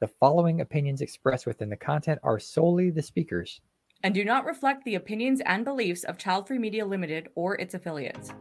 The 0.00 0.06
following 0.06 0.60
opinions 0.60 1.00
expressed 1.00 1.44
within 1.44 1.70
the 1.70 1.76
content 1.76 2.20
are 2.22 2.38
solely 2.38 2.90
the 2.90 3.02
speakers. 3.02 3.60
and 4.04 4.14
do 4.14 4.24
not 4.24 4.44
reflect 4.44 4.84
the 4.84 4.94
opinions 4.94 5.40
and 5.44 5.64
beliefs 5.64 6.04
of 6.04 6.16
Child 6.16 6.46
Free 6.46 6.56
Media 6.56 6.86
Limited 6.86 7.30
or 7.34 7.56
its 7.56 7.74
affiliates. 7.74 8.32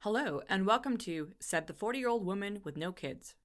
Hello, 0.00 0.42
and 0.50 0.66
welcome 0.66 0.98
to 0.98 1.30
Said 1.40 1.66
the 1.66 1.72
40 1.72 1.98
Year 1.98 2.08
Old 2.10 2.26
Woman 2.26 2.60
with 2.62 2.76
No 2.76 2.92
Kids. 2.92 3.36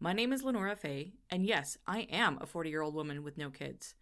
My 0.00 0.12
name 0.12 0.32
is 0.32 0.42
LeNora 0.42 0.76
Faye, 0.76 1.14
and 1.28 1.44
yes, 1.44 1.76
I 1.86 2.00
am 2.10 2.38
a 2.40 2.46
40 2.46 2.70
year 2.70 2.82
old 2.82 2.94
woman 2.94 3.24
with 3.24 3.36
no 3.36 3.50
kids. 3.50 3.96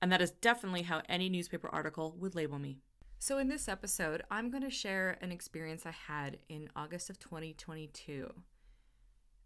And 0.00 0.12
that 0.12 0.20
is 0.20 0.30
definitely 0.30 0.82
how 0.82 1.02
any 1.08 1.28
newspaper 1.28 1.68
article 1.68 2.14
would 2.18 2.34
label 2.34 2.58
me. 2.58 2.78
So, 3.18 3.38
in 3.38 3.48
this 3.48 3.66
episode, 3.66 4.22
I'm 4.30 4.50
going 4.50 4.62
to 4.62 4.70
share 4.70 5.16
an 5.22 5.32
experience 5.32 5.86
I 5.86 5.90
had 5.90 6.38
in 6.48 6.68
August 6.76 7.08
of 7.08 7.18
2022. 7.18 8.30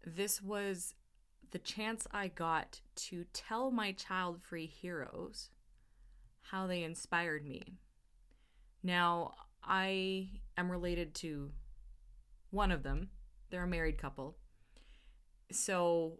This 0.05 0.41
was 0.41 0.93
the 1.51 1.59
chance 1.59 2.07
I 2.11 2.27
got 2.27 2.81
to 2.95 3.25
tell 3.33 3.71
my 3.71 3.93
child 3.93 4.41
free 4.41 4.65
heroes 4.65 5.49
how 6.41 6.67
they 6.67 6.83
inspired 6.83 7.45
me. 7.45 7.77
Now, 8.83 9.35
I 9.63 10.29
am 10.57 10.69
related 10.69 11.13
to 11.15 11.51
one 12.49 12.71
of 12.71 12.83
them, 12.83 13.09
they're 13.49 13.63
a 13.63 13.67
married 13.67 13.97
couple. 13.97 14.35
So, 15.51 16.19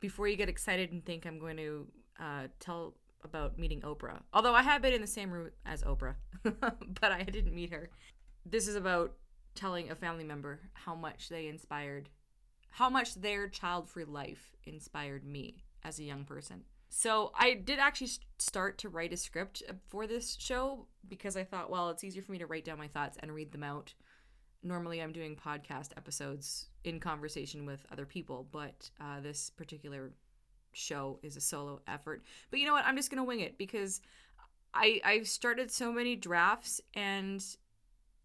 before 0.00 0.28
you 0.28 0.36
get 0.36 0.48
excited 0.48 0.92
and 0.92 1.04
think 1.04 1.24
I'm 1.24 1.38
going 1.38 1.56
to 1.56 1.86
uh, 2.20 2.46
tell 2.60 2.94
about 3.24 3.58
meeting 3.58 3.80
Oprah. 3.82 4.20
Although 4.32 4.54
I 4.54 4.62
have 4.62 4.82
been 4.82 4.94
in 4.94 5.00
the 5.00 5.06
same 5.06 5.30
room 5.30 5.50
as 5.64 5.82
Oprah, 5.82 6.14
but 6.42 7.12
I 7.12 7.22
didn't 7.22 7.54
meet 7.54 7.72
her. 7.72 7.90
This 8.44 8.68
is 8.68 8.76
about 8.76 9.14
telling 9.54 9.90
a 9.90 9.94
family 9.94 10.24
member 10.24 10.60
how 10.72 10.94
much 10.94 11.28
they 11.28 11.46
inspired, 11.46 12.08
how 12.70 12.88
much 12.88 13.14
their 13.14 13.48
child 13.48 13.88
free 13.88 14.04
life 14.04 14.52
inspired 14.64 15.24
me 15.24 15.64
as 15.82 15.98
a 15.98 16.04
young 16.04 16.24
person. 16.24 16.62
So 16.88 17.32
I 17.34 17.54
did 17.54 17.78
actually 17.78 18.10
start 18.38 18.76
to 18.78 18.88
write 18.90 19.14
a 19.14 19.16
script 19.16 19.62
for 19.88 20.06
this 20.06 20.36
show 20.38 20.86
because 21.08 21.36
I 21.36 21.44
thought, 21.44 21.70
well, 21.70 21.88
it's 21.88 22.04
easier 22.04 22.22
for 22.22 22.32
me 22.32 22.38
to 22.38 22.46
write 22.46 22.66
down 22.66 22.78
my 22.78 22.88
thoughts 22.88 23.16
and 23.20 23.32
read 23.32 23.50
them 23.50 23.62
out. 23.62 23.94
Normally, 24.62 25.00
I'm 25.00 25.12
doing 25.12 25.34
podcast 25.34 25.88
episodes 25.96 26.68
in 26.84 27.00
conversation 27.00 27.66
with 27.66 27.84
other 27.90 28.04
people, 28.04 28.46
but 28.52 28.90
uh, 29.00 29.20
this 29.20 29.50
particular 29.50 30.12
show 30.72 31.18
is 31.22 31.36
a 31.36 31.40
solo 31.40 31.80
effort. 31.86 32.22
But 32.50 32.60
you 32.60 32.66
know 32.66 32.72
what? 32.72 32.84
I'm 32.84 32.96
just 32.96 33.10
gonna 33.10 33.24
wing 33.24 33.40
it 33.40 33.58
because 33.58 34.00
I 34.74 35.00
I've 35.04 35.28
started 35.28 35.70
so 35.70 35.92
many 35.92 36.16
drafts 36.16 36.80
and 36.94 37.44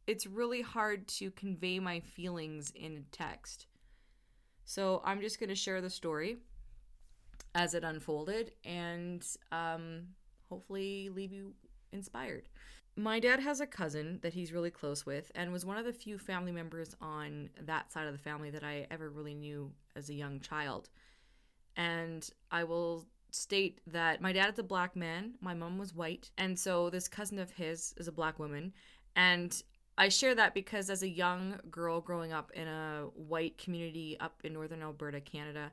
it's 0.06 0.26
really 0.26 0.62
hard 0.62 1.08
to 1.08 1.32
convey 1.32 1.80
my 1.80 2.00
feelings 2.00 2.72
in 2.76 3.06
text. 3.12 3.68
So 4.66 5.02
I'm 5.06 5.22
just 5.22 5.40
gonna 5.40 5.56
share 5.56 5.82
the 5.82 5.90
story 5.90 6.38
as 7.56 7.74
it 7.74 7.84
unfolded 7.84 8.52
and 8.64 9.26
um, 9.52 10.04
hopefully 10.50 11.10
leave 11.14 11.32
you 11.32 11.54
inspired. 11.92 12.50
My 12.96 13.20
dad 13.20 13.40
has 13.40 13.62
a 13.62 13.68
cousin 13.68 14.20
that 14.24 14.34
he's 14.34 14.52
really 14.52 14.72
close 14.72 15.06
with 15.06 15.32
and 15.36 15.52
was 15.52 15.66
one 15.66 15.78
of 15.78 15.86
the 15.86 15.94
few 15.94 16.18
family 16.18 16.52
members 16.52 16.96
on 17.00 17.50
that 17.66 17.92
side 17.92 18.08
of 18.08 18.14
the 18.14 18.20
family 18.20 18.50
that 18.50 18.64
I 18.64 18.88
ever 18.90 19.10
really 19.10 19.36
knew 19.36 19.72
as 19.96 20.10
a 20.10 20.14
young 20.14 20.40
child. 20.40 20.90
And 21.78 22.30
I 22.52 22.66
will 22.66 23.06
state 23.32 23.80
that 23.88 24.22
my 24.22 24.34
dad 24.34 24.52
is 24.52 24.60
a 24.60 24.64
black 24.64 24.96
man, 24.96 25.36
my 25.42 25.54
mom 25.54 25.78
was 25.78 25.94
white, 25.94 26.32
and 26.38 26.58
so 26.58 26.90
this 26.90 27.08
cousin 27.08 27.40
of 27.40 27.52
his 27.52 27.94
is 27.98 28.08
a 28.08 28.12
black 28.12 28.40
woman. 28.40 28.74
And 29.16 29.62
I 29.98 30.10
share 30.10 30.36
that 30.36 30.54
because 30.54 30.90
as 30.90 31.04
a 31.04 31.10
young 31.10 31.60
girl 31.72 32.02
growing 32.02 32.34
up 32.34 32.52
in 32.54 32.68
a 32.68 33.06
white 33.16 33.58
community 33.58 34.18
up 34.20 34.42
in 34.44 34.54
northern 34.54 34.84
Alberta, 34.84 35.22
Canada, 35.22 35.72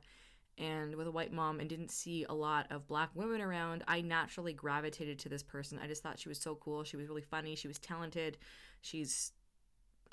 and 0.57 0.95
with 0.95 1.07
a 1.07 1.11
white 1.11 1.33
mom 1.33 1.59
and 1.59 1.69
didn't 1.69 1.91
see 1.91 2.25
a 2.29 2.33
lot 2.33 2.67
of 2.71 2.87
black 2.87 3.09
women 3.13 3.41
around, 3.41 3.83
I 3.87 4.01
naturally 4.01 4.53
gravitated 4.53 5.19
to 5.19 5.29
this 5.29 5.43
person. 5.43 5.79
I 5.81 5.87
just 5.87 6.01
thought 6.01 6.17
she 6.17 6.29
was 6.29 6.39
so 6.39 6.55
cool. 6.55 6.83
She 6.83 6.95
was 6.97 7.07
really 7.07 7.21
funny. 7.21 7.55
She 7.55 7.67
was 7.67 7.77
talented. 7.77 8.37
She's 8.81 9.33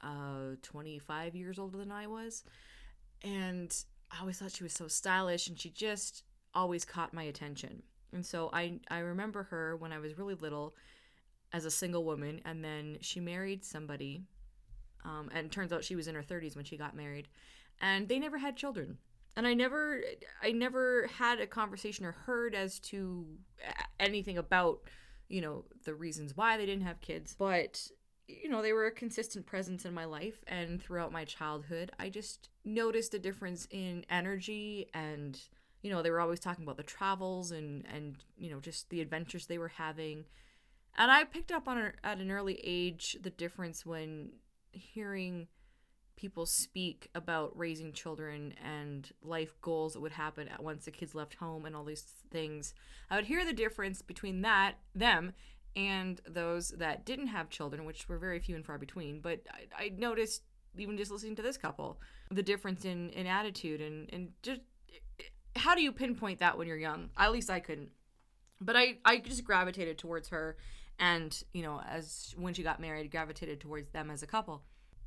uh, 0.02 0.56
25 0.62 1.36
years 1.36 1.58
older 1.58 1.78
than 1.78 1.92
I 1.92 2.08
was. 2.08 2.42
And 3.22 3.72
I 4.12 4.20
always 4.20 4.38
thought 4.38 4.52
she 4.52 4.62
was 4.62 4.72
so 4.72 4.88
stylish 4.88 5.48
and 5.48 5.58
she 5.58 5.70
just 5.70 6.22
always 6.54 6.84
caught 6.84 7.14
my 7.14 7.22
attention. 7.22 7.82
And 8.12 8.24
so 8.24 8.50
I 8.52 8.80
I 8.90 8.98
remember 8.98 9.44
her 9.44 9.76
when 9.76 9.92
I 9.92 9.98
was 9.98 10.18
really 10.18 10.34
little 10.34 10.74
as 11.52 11.64
a 11.64 11.70
single 11.70 12.04
woman 12.04 12.40
and 12.44 12.64
then 12.64 12.98
she 13.00 13.20
married 13.20 13.64
somebody 13.64 14.22
um, 15.04 15.30
and 15.34 15.50
turns 15.50 15.72
out 15.72 15.84
she 15.84 15.96
was 15.96 16.08
in 16.08 16.14
her 16.14 16.22
30s 16.22 16.56
when 16.56 16.64
she 16.64 16.76
got 16.76 16.96
married 16.96 17.28
and 17.80 18.08
they 18.08 18.18
never 18.18 18.38
had 18.38 18.56
children 18.56 18.98
and 19.36 19.46
i 19.46 19.54
never 19.54 20.00
i 20.42 20.50
never 20.50 21.08
had 21.18 21.40
a 21.40 21.46
conversation 21.46 22.04
or 22.04 22.12
heard 22.12 22.54
as 22.54 22.78
to 22.78 23.26
anything 24.00 24.38
about 24.38 24.80
you 25.28 25.40
know 25.40 25.64
the 25.84 25.94
reasons 25.94 26.36
why 26.36 26.56
they 26.56 26.66
didn't 26.66 26.86
have 26.86 27.00
kids 27.00 27.34
but 27.38 27.88
you 28.42 28.48
know 28.48 28.62
they 28.62 28.72
were 28.72 28.86
a 28.86 28.92
consistent 28.92 29.46
presence 29.46 29.84
in 29.84 29.94
my 29.94 30.04
life 30.04 30.44
and 30.46 30.82
throughout 30.82 31.12
my 31.12 31.24
childhood. 31.24 31.92
I 31.98 32.08
just 32.08 32.48
noticed 32.64 33.14
a 33.14 33.18
difference 33.18 33.66
in 33.70 34.04
energy 34.08 34.88
and 34.94 35.40
you 35.82 35.90
know 35.90 36.02
they 36.02 36.10
were 36.10 36.20
always 36.20 36.40
talking 36.40 36.64
about 36.64 36.76
the 36.76 36.82
travels 36.82 37.50
and 37.50 37.84
and 37.92 38.16
you 38.38 38.50
know 38.50 38.60
just 38.60 38.90
the 38.90 39.00
adventures 39.00 39.46
they 39.46 39.58
were 39.58 39.68
having. 39.68 40.24
And 40.96 41.10
i 41.10 41.24
picked 41.24 41.50
up 41.50 41.68
on 41.68 41.78
a, 41.78 41.92
at 42.04 42.18
an 42.18 42.30
early 42.30 42.60
age 42.62 43.16
the 43.22 43.30
difference 43.30 43.86
when 43.86 44.32
hearing 44.72 45.48
people 46.16 46.46
speak 46.46 47.08
about 47.14 47.56
raising 47.58 47.92
children 47.92 48.54
and 48.62 49.10
life 49.22 49.54
goals 49.60 49.94
that 49.94 50.00
would 50.00 50.12
happen 50.12 50.48
once 50.60 50.84
the 50.84 50.90
kids 50.90 51.14
left 51.14 51.34
home 51.34 51.64
and 51.64 51.74
all 51.74 51.84
these 51.84 52.04
things. 52.30 52.74
I 53.10 53.16
would 53.16 53.24
hear 53.24 53.44
the 53.44 53.52
difference 53.52 54.02
between 54.02 54.42
that 54.42 54.74
them 54.94 55.32
and 55.74 56.20
those 56.28 56.70
that 56.70 57.04
didn't 57.04 57.28
have 57.28 57.48
children 57.48 57.84
which 57.84 58.08
were 58.08 58.18
very 58.18 58.38
few 58.38 58.54
and 58.54 58.64
far 58.64 58.78
between. 58.78 59.20
But 59.20 59.40
i, 59.50 59.84
I 59.84 59.88
noticed 59.96 60.42
even 60.76 60.96
just 60.96 61.10
listening 61.10 61.36
to 61.36 61.42
this 61.42 61.56
couple 61.56 62.00
the 62.30 62.42
difference 62.42 62.84
in 62.84 63.10
in 63.10 63.26
attitude 63.26 63.80
and 63.80 64.08
and 64.12 64.30
just 64.42 64.60
how 65.56 65.74
do 65.74 65.82
you 65.82 65.92
pinpoint 65.92 66.38
that 66.40 66.56
when 66.56 66.66
you're 66.66 66.76
young? 66.76 67.10
At 67.16 67.32
least 67.32 67.50
i 67.50 67.60
couldn't. 67.60 67.90
But 68.60 68.76
i 68.76 68.98
i 69.04 69.18
just 69.18 69.44
gravitated 69.44 69.98
towards 69.98 70.28
her 70.28 70.56
and 70.98 71.42
you 71.52 71.62
know 71.62 71.80
as 71.88 72.34
when 72.36 72.54
she 72.54 72.62
got 72.62 72.80
married 72.80 73.10
gravitated 73.10 73.60
towards 73.60 73.90
them 73.90 74.10
as 74.10 74.22
a 74.22 74.26
couple. 74.26 74.62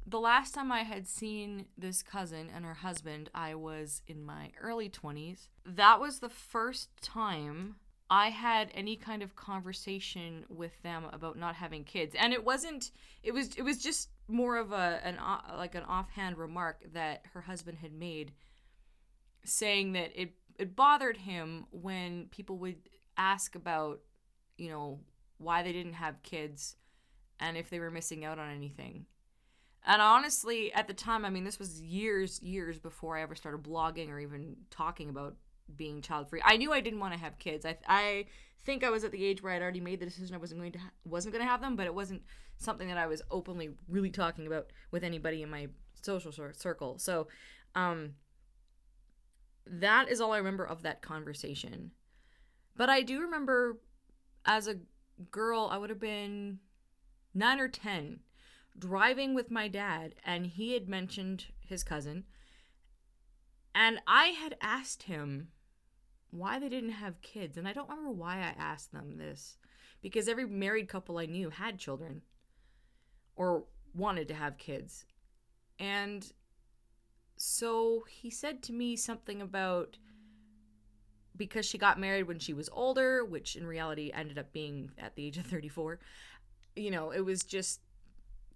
The 0.08 0.20
last 0.20 0.54
time 0.54 0.72
I 0.72 0.84
had 0.84 1.08
seen 1.08 1.66
this 1.76 2.04
cousin 2.04 2.52
and 2.54 2.64
her 2.64 2.76
husband, 2.76 3.32
I 3.34 3.56
was 3.56 4.04
in 4.06 4.24
my 4.24 4.52
early 4.62 4.88
20s. 4.88 5.48
That 5.66 6.00
was 6.00 6.20
the 6.20 6.30
first 6.30 6.90
time 7.02 7.78
I 8.10 8.30
had 8.30 8.70
any 8.74 8.96
kind 8.96 9.24
of 9.24 9.36
conversation 9.36 10.46
with 10.48 10.80
them 10.84 11.06
about 11.12 11.38
not 11.38 11.56
having 11.56 11.84
kids. 11.84 12.16
And 12.18 12.34
it 12.34 12.44
wasn't 12.44 12.92
it 13.24 13.34
was 13.34 13.56
it 13.56 13.64
was 13.64 13.78
just 13.78 14.10
more 14.28 14.58
of 14.58 14.72
a 14.72 15.00
an 15.04 15.18
like 15.58 15.76
an 15.76 15.84
offhand 15.84 16.38
remark 16.38 16.84
that 16.94 17.26
her 17.34 17.42
husband 17.42 17.80
had 17.80 17.94
made 17.94 18.34
saying 19.44 19.94
that 19.94 20.12
it 20.16 20.34
it 20.58 20.76
bothered 20.76 21.18
him 21.18 21.66
when 21.72 22.28
people 22.32 22.58
would 22.60 22.78
ask 23.18 23.56
about, 23.56 24.00
you 24.58 24.70
know, 24.70 25.00
why 25.38 25.64
they 25.64 25.74
didn't 25.74 25.94
have 25.94 26.22
kids 26.24 26.76
and 27.40 27.58
if 27.58 27.70
they 27.70 27.80
were 27.80 27.92
missing 27.92 28.24
out 28.24 28.40
on 28.40 28.50
anything. 28.50 29.06
And 29.86 30.02
honestly, 30.02 30.74
at 30.74 30.88
the 30.88 30.94
time, 30.94 31.26
I 31.26 31.30
mean, 31.30 31.44
this 31.44 31.60
was 31.60 31.82
years, 31.82 32.42
years 32.42 32.80
before 32.80 33.18
I 33.18 33.22
ever 33.22 33.36
started 33.36 33.64
blogging 33.64 34.10
or 34.10 34.20
even 34.20 34.56
talking 34.72 35.10
about 35.10 35.36
being 35.76 36.02
child 36.02 36.30
free. 36.30 36.42
I 36.44 36.58
knew 36.58 36.72
I 36.72 36.82
didn't 36.82 37.00
want 37.00 37.14
to 37.14 37.20
have 37.20 37.40
kids. 37.40 37.66
I, 37.66 37.78
I 37.88 38.26
think 38.64 38.84
I 38.84 38.90
was 38.90 39.04
at 39.04 39.12
the 39.12 39.24
age 39.24 39.42
where 39.42 39.54
I'd 39.54 39.62
already 39.62 39.82
made 39.82 40.00
the 40.00 40.06
decision 40.06 40.36
I 40.36 40.40
wasn't 40.40 40.62
going 40.62 40.72
to 40.74 40.80
ha- 40.80 40.92
wasn't 41.04 41.34
going 41.34 41.46
to 41.46 41.50
have 41.50 41.62
them, 41.62 41.76
but 41.76 41.86
it 41.86 41.94
wasn't 41.94 42.24
something 42.58 42.88
that 42.88 42.98
I 42.98 43.08
was 43.08 43.22
openly 43.32 43.70
really 43.88 44.10
talking 44.10 44.48
about 44.48 44.68
with 44.92 45.04
anybody 45.04 45.42
in 45.42 45.50
my 45.50 45.68
social 46.02 46.32
circle. 46.54 46.98
So, 47.00 47.28
um, 47.76 48.14
that 49.66 50.10
is 50.10 50.22
all 50.22 50.34
I 50.34 50.38
remember 50.38 50.66
of 50.66 50.84
that 50.84 51.02
conversation. 51.02 51.92
But 52.78 52.90
I 52.90 53.02
do 53.02 53.22
remember 53.22 53.80
as 54.46 54.68
a 54.68 54.78
girl, 55.32 55.70
I 55.72 55.78
would 55.78 55.90
have 55.90 56.00
been 56.00 56.60
nine 57.34 57.60
or 57.60 57.68
ten 57.68 58.20
driving 58.78 59.34
with 59.34 59.50
my 59.50 59.68
dad, 59.68 60.16
and 60.24 60.46
he 60.48 60.74
had 60.74 60.90
mentioned 60.90 61.46
his 61.60 61.84
cousin. 61.84 62.26
And 63.74 64.00
I 64.08 64.28
had 64.28 64.56
asked 64.62 65.04
him 65.04 65.50
why 66.38 66.60
they 66.60 66.70
didn't 66.70 66.92
have 66.92 67.22
kids. 67.22 67.58
And 67.58 67.68
I 67.68 67.74
don't 67.74 67.90
remember 67.90 68.12
why 68.12 68.38
I 68.38 68.54
asked 68.58 68.92
them 68.92 69.18
this, 69.18 69.58
because 70.02 70.28
every 70.28 70.46
married 70.46 70.88
couple 70.88 71.18
I 71.18 71.26
knew 71.26 71.50
had 71.50 71.80
children 71.80 72.22
or 73.36 73.66
wanted 73.94 74.28
to 74.28 74.34
have 74.34 74.58
kids. 74.58 75.06
And 75.80 76.32
so 77.38 78.06
he 78.10 78.30
said 78.30 78.64
to 78.64 78.74
me 78.74 78.96
something 78.96 79.42
about 79.42 79.98
because 81.38 81.66
she 81.66 81.78
got 81.78 82.00
married 82.00 82.28
when 82.28 82.40
she 82.40 82.54
was 82.54 82.70
older, 82.72 83.26
which 83.26 83.56
in 83.56 83.68
reality 83.68 84.12
ended 84.14 84.38
up 84.38 84.54
being 84.54 84.92
at 84.98 85.16
the 85.16 85.26
age 85.26 85.38
of 85.38 85.46
34, 85.46 86.00
you 86.76 86.92
know, 86.92 87.12
it 87.12 87.22
was 87.22 87.44
just 87.44 87.82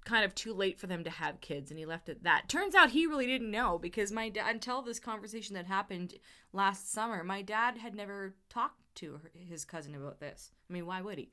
kind 0.06 0.26
of 0.26 0.34
too 0.34 0.54
late 0.54 0.80
for 0.80 0.88
them 0.88 1.04
to 1.04 1.10
have 1.10 1.42
kids 1.42 1.72
and 1.72 1.80
he 1.80 1.86
left 1.86 2.10
it 2.10 2.24
that. 2.24 2.48
Turns 2.48 2.74
out 2.76 2.92
he 2.92 3.06
really 3.06 3.28
didn't 3.28 3.52
know 3.52 3.78
because 3.78 4.12
my 4.12 4.30
dad 4.30 4.50
until 4.50 4.82
this 4.82 5.00
conversation 5.00 5.56
that 5.56 5.66
happened 5.66 6.16
last 6.54 6.92
summer, 6.92 7.24
my 7.24 7.42
dad 7.42 7.78
had 7.78 7.96
never 7.96 8.36
talked 8.50 8.82
to 8.96 9.14
her, 9.14 9.32
his 9.34 9.66
cousin 9.66 9.96
about 9.96 10.20
this. 10.20 10.52
I 10.70 10.74
mean, 10.74 10.86
why 10.86 11.02
would 11.02 11.18
he? 11.18 11.32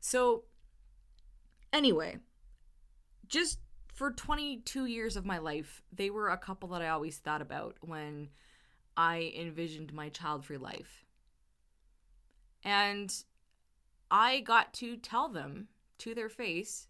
So 0.00 0.44
anyway, 1.72 2.18
just 3.28 3.58
for 3.94 4.10
22 4.12 4.86
years 4.86 5.16
of 5.16 5.26
my 5.26 5.38
life, 5.38 5.82
they 5.92 6.10
were 6.10 6.28
a 6.28 6.38
couple 6.38 6.68
that 6.70 6.82
I 6.82 6.88
always 6.88 7.18
thought 7.18 7.42
about 7.42 7.76
when 7.80 8.28
I 8.96 9.32
envisioned 9.38 9.92
my 9.92 10.08
child 10.08 10.44
free 10.44 10.56
life. 10.56 11.04
And 12.64 13.14
I 14.10 14.40
got 14.40 14.72
to 14.74 14.96
tell 14.96 15.28
them 15.28 15.68
to 15.98 16.14
their 16.14 16.28
face 16.28 16.87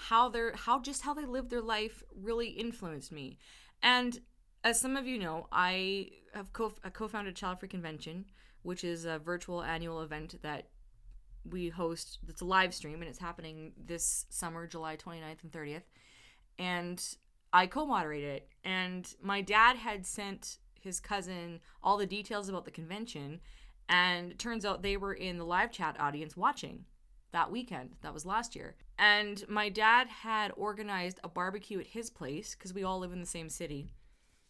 how 0.00 0.28
their 0.28 0.52
how 0.54 0.80
just 0.80 1.02
how 1.02 1.12
they 1.12 1.26
lived 1.26 1.50
their 1.50 1.60
life 1.60 2.04
really 2.14 2.48
influenced 2.48 3.10
me. 3.10 3.36
And 3.82 4.18
as 4.62 4.80
some 4.80 4.96
of 4.96 5.06
you 5.06 5.18
know, 5.18 5.48
I 5.50 6.10
have 6.34 6.52
co- 6.52 6.74
co-founded 6.92 7.34
Child 7.34 7.58
Free 7.58 7.68
Convention, 7.68 8.26
which 8.62 8.84
is 8.84 9.04
a 9.04 9.18
virtual 9.18 9.62
annual 9.62 10.02
event 10.02 10.40
that 10.42 10.68
we 11.44 11.68
host. 11.68 12.18
It's 12.28 12.42
a 12.42 12.44
live 12.44 12.72
stream 12.74 13.00
and 13.00 13.08
it's 13.08 13.18
happening 13.18 13.72
this 13.76 14.26
summer, 14.28 14.66
July 14.66 14.96
29th 14.96 15.42
and 15.42 15.52
30th. 15.52 15.82
And 16.58 17.02
I 17.52 17.66
co-moderate 17.66 18.24
it. 18.24 18.48
And 18.62 19.12
my 19.20 19.40
dad 19.40 19.76
had 19.76 20.06
sent 20.06 20.58
his 20.80 21.00
cousin 21.00 21.60
all 21.82 21.96
the 21.96 22.06
details 22.06 22.48
about 22.48 22.64
the 22.64 22.70
convention 22.70 23.40
and 23.88 24.38
turns 24.38 24.64
out 24.64 24.82
they 24.82 24.96
were 24.96 25.14
in 25.14 25.38
the 25.38 25.44
live 25.44 25.72
chat 25.72 25.96
audience 25.98 26.36
watching 26.36 26.84
that 27.32 27.50
weekend. 27.50 27.96
That 28.02 28.14
was 28.14 28.24
last 28.24 28.54
year. 28.54 28.76
And 28.98 29.44
my 29.48 29.68
dad 29.68 30.08
had 30.08 30.52
organized 30.56 31.20
a 31.22 31.28
barbecue 31.28 31.78
at 31.78 31.86
his 31.86 32.10
place 32.10 32.54
because 32.54 32.74
we 32.74 32.82
all 32.82 32.98
live 32.98 33.12
in 33.12 33.20
the 33.20 33.26
same 33.26 33.48
city. 33.48 33.92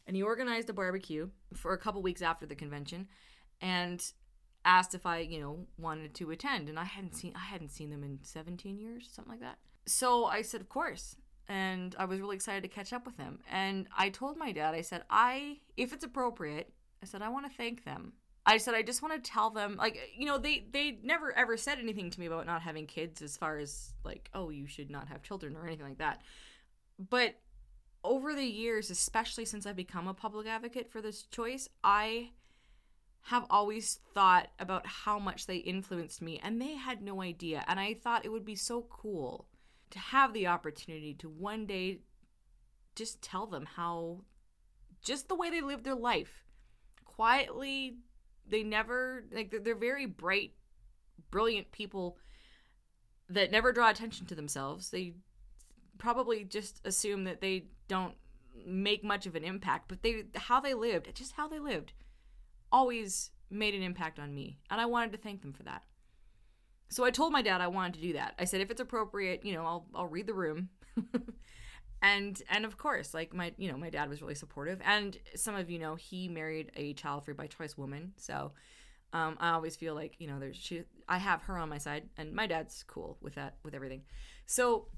And 0.06 0.16
he 0.16 0.22
organized 0.22 0.70
a 0.70 0.72
barbecue 0.72 1.28
for 1.54 1.74
a 1.74 1.78
couple 1.78 2.00
weeks 2.00 2.22
after 2.22 2.46
the 2.46 2.54
convention 2.54 3.08
and 3.60 4.02
asked 4.64 4.94
if 4.94 5.04
I, 5.04 5.18
you 5.18 5.38
know, 5.40 5.66
wanted 5.76 6.14
to 6.14 6.30
attend. 6.30 6.70
And 6.70 6.78
I 6.78 6.84
hadn't 6.84 7.14
seen 7.14 7.34
I 7.36 7.44
hadn't 7.44 7.70
seen 7.70 7.90
them 7.90 8.02
in 8.02 8.20
17 8.22 8.78
years, 8.78 9.10
something 9.12 9.32
like 9.32 9.40
that. 9.40 9.58
So 9.86 10.24
I 10.24 10.42
said, 10.42 10.62
"Of 10.62 10.70
course." 10.70 11.16
And 11.46 11.94
I 11.98 12.06
was 12.06 12.20
really 12.20 12.36
excited 12.36 12.62
to 12.62 12.68
catch 12.68 12.92
up 12.92 13.06
with 13.06 13.18
him. 13.18 13.40
And 13.50 13.88
I 13.96 14.08
told 14.08 14.36
my 14.36 14.52
dad, 14.52 14.74
I 14.74 14.80
said, 14.80 15.04
"I 15.10 15.60
if 15.76 15.92
it's 15.92 16.04
appropriate, 16.04 16.72
I 17.02 17.06
said 17.06 17.20
I 17.20 17.28
want 17.28 17.50
to 17.50 17.56
thank 17.56 17.84
them 17.84 18.14
I 18.48 18.56
said 18.56 18.74
I 18.74 18.80
just 18.80 19.02
want 19.02 19.22
to 19.22 19.30
tell 19.30 19.50
them 19.50 19.76
like 19.76 19.98
you 20.16 20.24
know 20.24 20.38
they 20.38 20.64
they 20.72 20.98
never 21.02 21.36
ever 21.36 21.58
said 21.58 21.78
anything 21.78 22.08
to 22.08 22.18
me 22.18 22.24
about 22.24 22.46
not 22.46 22.62
having 22.62 22.86
kids 22.86 23.20
as 23.20 23.36
far 23.36 23.58
as 23.58 23.92
like 24.04 24.30
oh 24.32 24.48
you 24.48 24.66
should 24.66 24.90
not 24.90 25.08
have 25.08 25.22
children 25.22 25.54
or 25.54 25.66
anything 25.66 25.86
like 25.86 25.98
that. 25.98 26.22
But 26.98 27.34
over 28.02 28.34
the 28.34 28.46
years, 28.46 28.90
especially 28.90 29.44
since 29.44 29.66
I've 29.66 29.76
become 29.76 30.08
a 30.08 30.14
public 30.14 30.46
advocate 30.46 30.90
for 30.90 31.02
this 31.02 31.24
choice, 31.24 31.68
I 31.84 32.30
have 33.20 33.44
always 33.50 34.00
thought 34.14 34.48
about 34.58 34.86
how 34.86 35.18
much 35.18 35.46
they 35.46 35.56
influenced 35.56 36.22
me 36.22 36.40
and 36.42 36.58
they 36.58 36.74
had 36.74 37.02
no 37.02 37.20
idea 37.20 37.62
and 37.68 37.78
I 37.78 37.92
thought 37.92 38.24
it 38.24 38.32
would 38.32 38.46
be 38.46 38.56
so 38.56 38.86
cool 38.88 39.46
to 39.90 39.98
have 39.98 40.32
the 40.32 40.46
opportunity 40.46 41.12
to 41.18 41.28
one 41.28 41.66
day 41.66 41.98
just 42.94 43.20
tell 43.20 43.46
them 43.46 43.66
how 43.76 44.22
just 45.02 45.28
the 45.28 45.34
way 45.34 45.50
they 45.50 45.60
live 45.60 45.82
their 45.82 45.94
life 45.94 46.44
quietly 47.04 47.98
they 48.48 48.62
never 48.62 49.24
like 49.32 49.50
they're, 49.50 49.60
they're 49.60 49.74
very 49.74 50.06
bright, 50.06 50.52
brilliant 51.30 51.72
people 51.72 52.18
that 53.28 53.50
never 53.50 53.72
draw 53.72 53.90
attention 53.90 54.26
to 54.26 54.34
themselves. 54.34 54.90
They 54.90 55.14
probably 55.98 56.44
just 56.44 56.80
assume 56.84 57.24
that 57.24 57.40
they 57.40 57.66
don't 57.88 58.14
make 58.66 59.04
much 59.04 59.26
of 59.26 59.34
an 59.34 59.44
impact, 59.44 59.88
but 59.88 60.02
they 60.02 60.24
how 60.34 60.60
they 60.60 60.74
lived, 60.74 61.14
just 61.14 61.32
how 61.32 61.48
they 61.48 61.58
lived, 61.58 61.92
always 62.72 63.30
made 63.50 63.74
an 63.74 63.82
impact 63.82 64.18
on 64.18 64.34
me, 64.34 64.58
and 64.70 64.80
I 64.80 64.86
wanted 64.86 65.12
to 65.12 65.18
thank 65.18 65.42
them 65.42 65.52
for 65.52 65.62
that. 65.64 65.82
So 66.90 67.04
I 67.04 67.10
told 67.10 67.32
my 67.32 67.42
dad 67.42 67.60
I 67.60 67.66
wanted 67.66 67.94
to 67.94 68.00
do 68.00 68.12
that. 68.14 68.34
I 68.38 68.44
said 68.44 68.60
if 68.60 68.70
it's 68.70 68.80
appropriate, 68.80 69.44
you 69.44 69.52
know, 69.52 69.64
I'll 69.64 69.86
I'll 69.94 70.06
read 70.06 70.26
the 70.26 70.34
room. 70.34 70.70
and 72.02 72.40
and 72.48 72.64
of 72.64 72.76
course 72.76 73.12
like 73.14 73.34
my 73.34 73.52
you 73.56 73.70
know 73.70 73.76
my 73.76 73.90
dad 73.90 74.08
was 74.08 74.22
really 74.22 74.34
supportive. 74.34 74.80
And 74.84 75.16
some 75.34 75.54
of 75.54 75.70
you 75.70 75.78
know 75.78 75.94
he 75.94 76.28
married 76.28 76.70
a 76.76 76.92
child 76.94 77.24
free 77.24 77.34
by 77.34 77.46
choice 77.46 77.76
woman. 77.76 78.12
So 78.16 78.52
um, 79.14 79.38
i 79.40 79.52
always 79.52 79.74
feel 79.74 79.94
like 79.94 80.16
you 80.18 80.26
know 80.26 80.38
there's 80.38 80.56
she 80.56 80.82
i 81.08 81.16
have 81.16 81.40
her 81.42 81.56
on 81.56 81.70
my 81.70 81.78
side 81.78 82.02
and 82.18 82.34
my 82.34 82.46
dad's 82.46 82.84
cool 82.86 83.16
with 83.20 83.34
that 83.34 83.56
with 83.64 83.74
everything. 83.74 84.02
So 84.46 84.88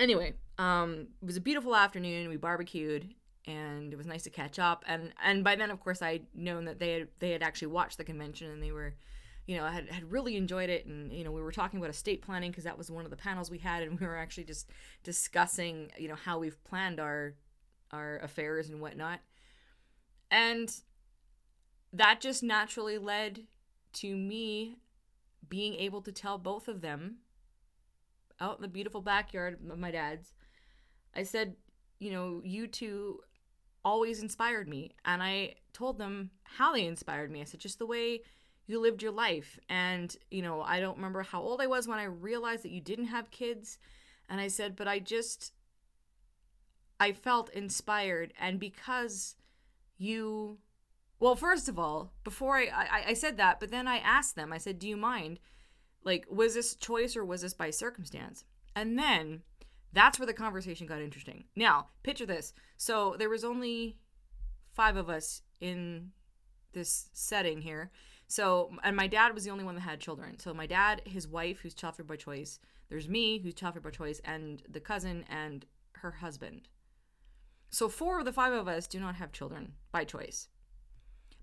anyway 0.00 0.34
um 0.58 1.08
it 1.22 1.26
was 1.26 1.36
a 1.36 1.40
beautiful 1.40 1.74
afternoon. 1.76 2.28
We 2.28 2.36
barbecued 2.36 3.14
and 3.46 3.92
it 3.92 3.96
was 3.96 4.06
nice 4.06 4.22
to 4.22 4.30
catch 4.30 4.58
up. 4.58 4.84
And 4.88 5.12
and 5.22 5.44
by 5.44 5.56
then 5.56 5.70
of 5.70 5.80
course 5.80 6.02
i'd 6.02 6.26
known 6.34 6.64
that 6.64 6.78
they 6.78 6.92
had 6.92 7.08
they 7.20 7.30
had 7.30 7.42
actually 7.42 7.68
watched 7.68 7.98
the 7.98 8.04
convention 8.04 8.50
and 8.50 8.62
they 8.62 8.72
were 8.72 8.94
you 9.46 9.56
know, 9.56 9.64
I 9.64 9.70
had, 9.72 9.88
had 9.90 10.10
really 10.10 10.36
enjoyed 10.36 10.70
it. 10.70 10.86
And, 10.86 11.12
you 11.12 11.24
know, 11.24 11.32
we 11.32 11.42
were 11.42 11.52
talking 11.52 11.78
about 11.78 11.90
estate 11.90 12.22
planning 12.22 12.50
because 12.50 12.64
that 12.64 12.78
was 12.78 12.90
one 12.90 13.04
of 13.04 13.10
the 13.10 13.16
panels 13.16 13.50
we 13.50 13.58
had. 13.58 13.82
And 13.82 13.98
we 13.98 14.06
were 14.06 14.16
actually 14.16 14.44
just 14.44 14.70
discussing, 15.02 15.90
you 15.98 16.08
know, 16.08 16.14
how 16.14 16.38
we've 16.38 16.62
planned 16.64 16.98
our, 16.98 17.34
our 17.90 18.18
affairs 18.18 18.70
and 18.70 18.80
whatnot. 18.80 19.20
And 20.30 20.74
that 21.92 22.20
just 22.20 22.42
naturally 22.42 22.98
led 22.98 23.42
to 23.94 24.16
me 24.16 24.76
being 25.48 25.74
able 25.74 26.00
to 26.02 26.12
tell 26.12 26.38
both 26.38 26.66
of 26.66 26.80
them 26.80 27.16
out 28.40 28.56
in 28.56 28.62
the 28.62 28.68
beautiful 28.68 29.02
backyard 29.02 29.58
of 29.70 29.78
my 29.78 29.90
dad's. 29.90 30.32
I 31.14 31.22
said, 31.22 31.56
you 32.00 32.10
know, 32.10 32.40
you 32.44 32.66
two 32.66 33.20
always 33.84 34.22
inspired 34.22 34.68
me. 34.68 34.92
And 35.04 35.22
I 35.22 35.54
told 35.72 35.98
them 35.98 36.30
how 36.44 36.72
they 36.72 36.86
inspired 36.86 37.30
me. 37.30 37.42
I 37.42 37.44
said, 37.44 37.60
just 37.60 37.78
the 37.78 37.86
way 37.86 38.22
you 38.66 38.80
lived 38.80 39.02
your 39.02 39.12
life. 39.12 39.58
And, 39.68 40.14
you 40.30 40.42
know, 40.42 40.62
I 40.62 40.80
don't 40.80 40.96
remember 40.96 41.22
how 41.22 41.42
old 41.42 41.60
I 41.60 41.66
was 41.66 41.86
when 41.86 41.98
I 41.98 42.04
realized 42.04 42.64
that 42.64 42.70
you 42.70 42.80
didn't 42.80 43.06
have 43.06 43.30
kids. 43.30 43.78
And 44.28 44.40
I 44.40 44.48
said, 44.48 44.74
but 44.76 44.88
I 44.88 44.98
just, 44.98 45.52
I 46.98 47.12
felt 47.12 47.50
inspired. 47.50 48.32
And 48.40 48.58
because 48.58 49.36
you, 49.98 50.58
well, 51.20 51.36
first 51.36 51.68
of 51.68 51.78
all, 51.78 52.12
before 52.24 52.56
I, 52.56 52.68
I, 52.72 53.04
I 53.08 53.14
said 53.14 53.36
that, 53.36 53.60
but 53.60 53.70
then 53.70 53.86
I 53.86 53.98
asked 53.98 54.36
them, 54.36 54.52
I 54.52 54.58
said, 54.58 54.78
do 54.78 54.88
you 54.88 54.96
mind? 54.96 55.40
Like, 56.02 56.26
was 56.30 56.54
this 56.54 56.74
choice 56.74 57.16
or 57.16 57.24
was 57.24 57.42
this 57.42 57.54
by 57.54 57.70
circumstance? 57.70 58.44
And 58.76 58.98
then 58.98 59.42
that's 59.92 60.18
where 60.18 60.26
the 60.26 60.32
conversation 60.34 60.86
got 60.86 61.00
interesting. 61.00 61.44
Now, 61.54 61.88
picture 62.02 62.26
this. 62.26 62.52
So 62.76 63.14
there 63.18 63.30
was 63.30 63.44
only 63.44 63.98
five 64.74 64.96
of 64.96 65.08
us 65.08 65.42
in 65.60 66.10
this 66.72 67.08
setting 67.12 67.62
here 67.62 67.90
so, 68.34 68.72
and 68.82 68.96
my 68.96 69.06
dad 69.06 69.32
was 69.32 69.44
the 69.44 69.52
only 69.52 69.62
one 69.62 69.76
that 69.76 69.82
had 69.82 70.00
children. 70.00 70.40
So, 70.40 70.52
my 70.52 70.66
dad, 70.66 71.02
his 71.04 71.28
wife, 71.28 71.60
who's 71.60 71.72
child 71.72 71.94
free 71.94 72.04
by 72.04 72.16
choice, 72.16 72.58
there's 72.88 73.08
me, 73.08 73.38
who's 73.38 73.54
child 73.54 73.74
free 73.74 73.80
by 73.80 73.90
choice, 73.90 74.20
and 74.24 74.60
the 74.68 74.80
cousin 74.80 75.24
and 75.28 75.64
her 75.98 76.10
husband. 76.10 76.66
So, 77.70 77.88
four 77.88 78.18
of 78.18 78.24
the 78.24 78.32
five 78.32 78.52
of 78.52 78.66
us 78.66 78.88
do 78.88 78.98
not 78.98 79.14
have 79.14 79.30
children 79.30 79.74
by 79.92 80.02
choice. 80.02 80.48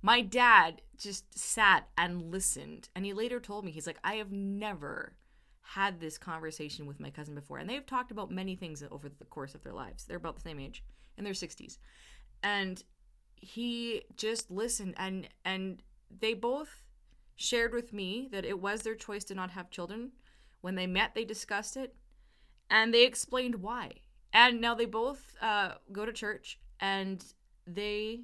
My 0.01 0.19
dad 0.19 0.81
just 0.97 1.39
sat 1.39 1.87
and 1.97 2.29
listened. 2.29 2.89
And 2.93 3.05
he 3.05 3.13
later 3.13 3.39
told 3.39 3.63
me, 3.63 3.71
he's 3.71 3.87
like, 3.87 3.99
I 4.03 4.15
have 4.15 4.33
never 4.33 5.13
had 5.61 6.01
this 6.01 6.17
conversation 6.17 6.87
with 6.87 6.99
my 6.99 7.09
cousin 7.09 7.35
before. 7.35 7.59
And 7.59 7.69
they've 7.69 7.85
talked 7.85 8.11
about 8.11 8.31
many 8.31 8.57
things 8.57 8.83
over 8.91 9.07
the 9.07 9.23
course 9.23 9.55
of 9.55 9.63
their 9.63 9.71
lives. 9.71 10.03
They're 10.03 10.17
about 10.17 10.35
the 10.35 10.41
same 10.41 10.59
age 10.59 10.83
in 11.17 11.23
their 11.23 11.31
60s. 11.31 11.77
And 12.43 12.83
he 13.37 14.03
just 14.17 14.51
listened 14.51 14.93
and 14.97 15.29
and 15.45 15.81
they 16.19 16.33
both 16.33 16.83
shared 17.35 17.73
with 17.73 17.93
me 17.93 18.29
that 18.31 18.45
it 18.45 18.59
was 18.59 18.81
their 18.81 18.95
choice 18.95 19.23
to 19.25 19.35
not 19.35 19.51
have 19.51 19.71
children. 19.71 20.11
When 20.61 20.75
they 20.75 20.87
met, 20.87 21.15
they 21.15 21.25
discussed 21.25 21.75
it 21.75 21.95
and 22.69 22.93
they 22.93 23.05
explained 23.05 23.55
why. 23.55 23.91
And 24.33 24.61
now 24.61 24.75
they 24.75 24.85
both 24.85 25.35
uh, 25.41 25.73
go 25.91 26.05
to 26.05 26.13
church 26.13 26.59
and 26.79 27.23
they 27.67 28.21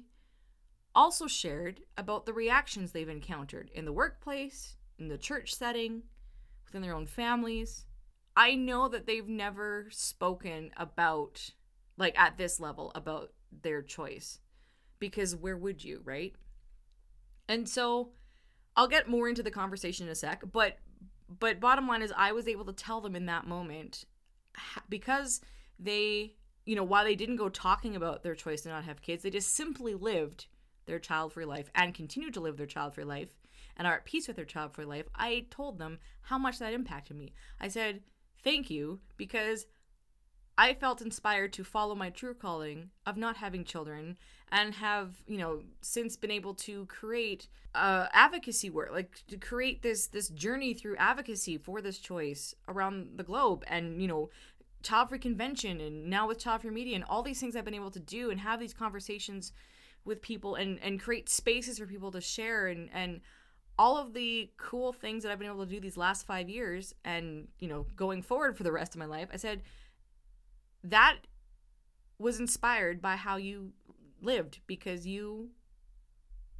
also 0.94 1.26
shared 1.26 1.80
about 1.96 2.26
the 2.26 2.32
reactions 2.32 2.92
they've 2.92 3.08
encountered 3.08 3.70
in 3.74 3.84
the 3.84 3.92
workplace, 3.92 4.76
in 4.98 5.08
the 5.08 5.18
church 5.18 5.54
setting, 5.54 6.02
within 6.64 6.82
their 6.82 6.94
own 6.94 7.06
families. 7.06 7.86
I 8.36 8.54
know 8.54 8.88
that 8.88 9.06
they've 9.06 9.28
never 9.28 9.88
spoken 9.90 10.70
about, 10.76 11.50
like 11.96 12.18
at 12.18 12.38
this 12.38 12.60
level, 12.60 12.92
about 12.94 13.32
their 13.50 13.82
choice 13.82 14.40
because 14.98 15.36
where 15.36 15.56
would 15.56 15.84
you, 15.84 16.00
right? 16.04 16.34
And 17.48 17.68
so 17.68 18.10
I'll 18.76 18.88
get 18.88 19.08
more 19.08 19.28
into 19.28 19.42
the 19.42 19.50
conversation 19.50 20.06
in 20.06 20.12
a 20.12 20.14
sec, 20.14 20.42
but 20.52 20.78
but 21.28 21.60
bottom 21.60 21.86
line 21.86 22.02
is 22.02 22.12
I 22.16 22.32
was 22.32 22.48
able 22.48 22.64
to 22.66 22.72
tell 22.72 23.00
them 23.00 23.14
in 23.14 23.26
that 23.26 23.46
moment 23.46 24.04
because 24.88 25.40
they, 25.78 26.34
you 26.64 26.74
know, 26.74 26.84
while 26.84 27.04
they 27.04 27.14
didn't 27.14 27.36
go 27.36 27.48
talking 27.48 27.94
about 27.94 28.22
their 28.22 28.34
choice 28.34 28.62
to 28.62 28.70
not 28.70 28.84
have 28.84 29.02
kids, 29.02 29.22
they 29.22 29.30
just 29.30 29.54
simply 29.54 29.94
lived 29.94 30.46
their 30.86 30.98
child 30.98 31.32
free 31.32 31.44
life 31.44 31.70
and 31.74 31.94
continue 31.94 32.30
to 32.30 32.40
live 32.40 32.56
their 32.56 32.66
child 32.66 32.94
free 32.94 33.04
life 33.04 33.36
and 33.76 33.86
are 33.86 33.94
at 33.94 34.04
peace 34.04 34.26
with 34.26 34.36
their 34.36 34.44
child 34.44 34.74
free 34.74 34.84
life, 34.84 35.06
I 35.14 35.46
told 35.50 35.78
them 35.78 35.98
how 36.22 36.38
much 36.38 36.58
that 36.58 36.72
impacted 36.72 37.16
me. 37.16 37.32
I 37.60 37.68
said, 37.68 38.02
Thank 38.42 38.70
you, 38.70 39.00
because 39.16 39.66
I 40.58 40.74
felt 40.74 41.00
inspired 41.00 41.52
to 41.52 41.64
follow 41.64 41.94
my 41.94 42.10
true 42.10 42.34
calling 42.34 42.90
of 43.06 43.16
not 43.16 43.36
having 43.36 43.62
children 43.64 44.18
and 44.50 44.74
have, 44.74 45.22
you 45.28 45.38
know, 45.38 45.62
since 45.82 46.16
been 46.16 46.32
able 46.32 46.52
to 46.54 46.84
create 46.86 47.46
uh, 47.76 48.06
advocacy 48.12 48.68
work, 48.68 48.90
like 48.90 49.22
to 49.28 49.36
create 49.36 49.82
this 49.82 50.08
this 50.08 50.28
journey 50.28 50.74
through 50.74 50.96
advocacy 50.96 51.58
for 51.58 51.80
this 51.80 51.98
choice 51.98 52.56
around 52.66 53.10
the 53.16 53.22
globe 53.22 53.62
and, 53.68 54.02
you 54.02 54.08
know, 54.08 54.30
child 54.82 55.10
free 55.10 55.18
convention 55.18 55.80
and 55.80 56.10
now 56.10 56.26
with 56.26 56.40
child 56.40 56.62
free 56.62 56.70
media 56.70 56.96
and 56.96 57.04
all 57.04 57.22
these 57.22 57.38
things 57.38 57.54
I've 57.54 57.64
been 57.64 57.74
able 57.74 57.92
to 57.92 58.00
do 58.00 58.30
and 58.30 58.40
have 58.40 58.58
these 58.58 58.74
conversations 58.74 59.52
with 60.04 60.20
people 60.22 60.56
and 60.56 60.80
and 60.82 61.00
create 61.00 61.28
spaces 61.28 61.78
for 61.78 61.86
people 61.86 62.10
to 62.10 62.20
share 62.20 62.66
and 62.66 62.88
and 62.92 63.20
all 63.78 63.96
of 63.96 64.12
the 64.12 64.50
cool 64.56 64.92
things 64.92 65.22
that 65.22 65.30
I've 65.30 65.38
been 65.38 65.48
able 65.48 65.64
to 65.64 65.70
do 65.70 65.78
these 65.80 65.96
last 65.96 66.26
5 66.26 66.48
years 66.48 66.94
and 67.04 67.48
you 67.60 67.68
know 67.68 67.86
going 67.94 68.22
forward 68.22 68.56
for 68.56 68.64
the 68.64 68.72
rest 68.72 68.94
of 68.94 68.98
my 68.98 69.04
life 69.04 69.28
I 69.32 69.36
said 69.36 69.62
that 70.84 71.18
was 72.18 72.40
inspired 72.40 73.00
by 73.00 73.16
how 73.16 73.36
you 73.36 73.72
lived 74.20 74.60
because 74.66 75.06
you 75.06 75.50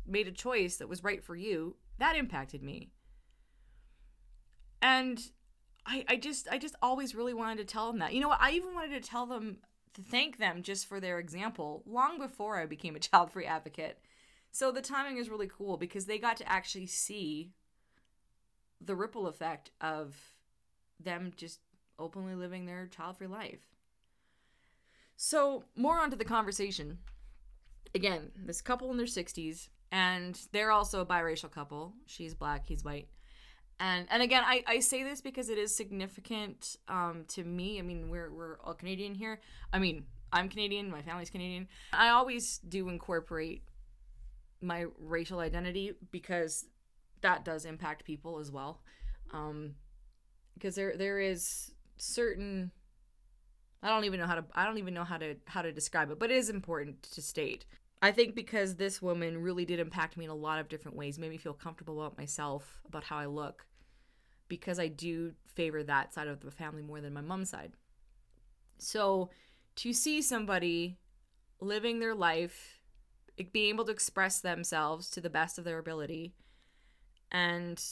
made 0.06 0.28
a 0.28 0.32
choice 0.32 0.76
that 0.76 0.88
was 0.88 1.04
right 1.04 1.22
for 1.22 1.36
you 1.36 1.76
that 1.98 2.16
impacted 2.16 2.62
me 2.62 2.90
and 4.80 5.30
I, 5.88 6.04
I 6.06 6.16
just 6.16 6.48
I 6.50 6.58
just 6.58 6.76
always 6.82 7.14
really 7.14 7.34
wanted 7.34 7.58
to 7.58 7.64
tell 7.64 7.86
them 7.88 7.98
that. 8.00 8.12
You 8.12 8.20
know 8.20 8.28
what? 8.28 8.40
I 8.42 8.52
even 8.52 8.74
wanted 8.74 9.02
to 9.02 9.08
tell 9.08 9.26
them 9.26 9.58
to 9.94 10.02
thank 10.02 10.38
them 10.38 10.62
just 10.62 10.86
for 10.86 11.00
their 11.00 11.18
example 11.18 11.82
long 11.86 12.18
before 12.18 12.58
I 12.58 12.66
became 12.66 12.94
a 12.94 12.98
child 13.00 13.32
free 13.32 13.46
advocate. 13.46 13.98
So 14.50 14.70
the 14.70 14.82
timing 14.82 15.16
is 15.18 15.30
really 15.30 15.48
cool 15.48 15.76
because 15.76 16.06
they 16.06 16.18
got 16.18 16.36
to 16.38 16.48
actually 16.48 16.86
see 16.86 17.52
the 18.80 18.94
ripple 18.94 19.26
effect 19.26 19.70
of 19.80 20.14
them 21.00 21.32
just 21.36 21.60
openly 21.98 22.34
living 22.34 22.66
their 22.66 22.86
child 22.86 23.16
free 23.16 23.26
life. 23.26 23.60
So, 25.20 25.64
more 25.74 25.98
onto 25.98 26.16
the 26.16 26.24
conversation. 26.24 26.98
Again, 27.92 28.30
this 28.36 28.60
couple 28.60 28.92
in 28.92 28.96
their 28.96 29.06
60s, 29.06 29.68
and 29.90 30.40
they're 30.52 30.70
also 30.70 31.00
a 31.00 31.06
biracial 31.06 31.50
couple. 31.50 31.92
She's 32.06 32.34
black, 32.34 32.68
he's 32.68 32.84
white. 32.84 33.08
And 33.80 34.06
and 34.10 34.22
again 34.22 34.42
I, 34.44 34.62
I 34.66 34.78
say 34.80 35.02
this 35.04 35.20
because 35.20 35.48
it 35.48 35.58
is 35.58 35.74
significant 35.74 36.76
um, 36.88 37.24
to 37.28 37.44
me. 37.44 37.78
I 37.78 37.82
mean 37.82 38.10
we're, 38.10 38.32
we're 38.32 38.58
all 38.60 38.74
canadian 38.74 39.14
here. 39.14 39.40
I 39.72 39.78
mean 39.78 40.04
i'm 40.32 40.48
canadian 40.48 40.90
my 40.90 41.02
family's 41.02 41.30
canadian. 41.30 41.68
I 41.92 42.08
always 42.08 42.58
do 42.58 42.88
incorporate 42.88 43.62
my 44.60 44.86
racial 44.98 45.38
identity 45.38 45.92
because 46.10 46.66
that 47.22 47.44
does 47.44 47.64
impact 47.64 48.04
people 48.04 48.38
as 48.40 48.50
well. 48.50 48.82
Um, 49.32 49.74
because 50.54 50.74
there 50.74 50.96
there 50.96 51.20
is 51.20 51.72
certain 51.98 52.72
i 53.82 53.88
don't 53.88 54.04
even 54.04 54.20
know 54.20 54.26
how 54.26 54.34
to 54.34 54.44
i 54.54 54.64
don't 54.64 54.78
even 54.78 54.94
know 54.94 55.04
how 55.04 55.16
to 55.16 55.34
how 55.46 55.62
to 55.62 55.72
describe 55.72 56.10
it 56.10 56.18
but 56.18 56.30
it 56.30 56.36
is 56.36 56.50
important 56.50 57.02
to 57.02 57.22
state 57.22 57.64
I 58.00 58.12
think 58.12 58.34
because 58.34 58.76
this 58.76 59.02
woman 59.02 59.42
really 59.42 59.64
did 59.64 59.80
impact 59.80 60.16
me 60.16 60.24
in 60.24 60.30
a 60.30 60.34
lot 60.34 60.60
of 60.60 60.68
different 60.68 60.96
ways, 60.96 61.18
made 61.18 61.30
me 61.30 61.36
feel 61.36 61.52
comfortable 61.52 62.00
about 62.00 62.16
myself, 62.16 62.80
about 62.86 63.04
how 63.04 63.18
I 63.18 63.26
look, 63.26 63.66
because 64.46 64.78
I 64.78 64.86
do 64.86 65.32
favor 65.46 65.82
that 65.82 66.14
side 66.14 66.28
of 66.28 66.40
the 66.40 66.50
family 66.50 66.82
more 66.82 67.00
than 67.00 67.12
my 67.12 67.20
mom's 67.20 67.50
side. 67.50 67.72
So 68.78 69.30
to 69.76 69.92
see 69.92 70.22
somebody 70.22 70.96
living 71.60 71.98
their 71.98 72.14
life, 72.14 72.78
being 73.52 73.74
able 73.74 73.84
to 73.86 73.92
express 73.92 74.40
themselves 74.40 75.10
to 75.10 75.20
the 75.20 75.30
best 75.30 75.58
of 75.58 75.64
their 75.64 75.78
ability, 75.78 76.34
and 77.32 77.82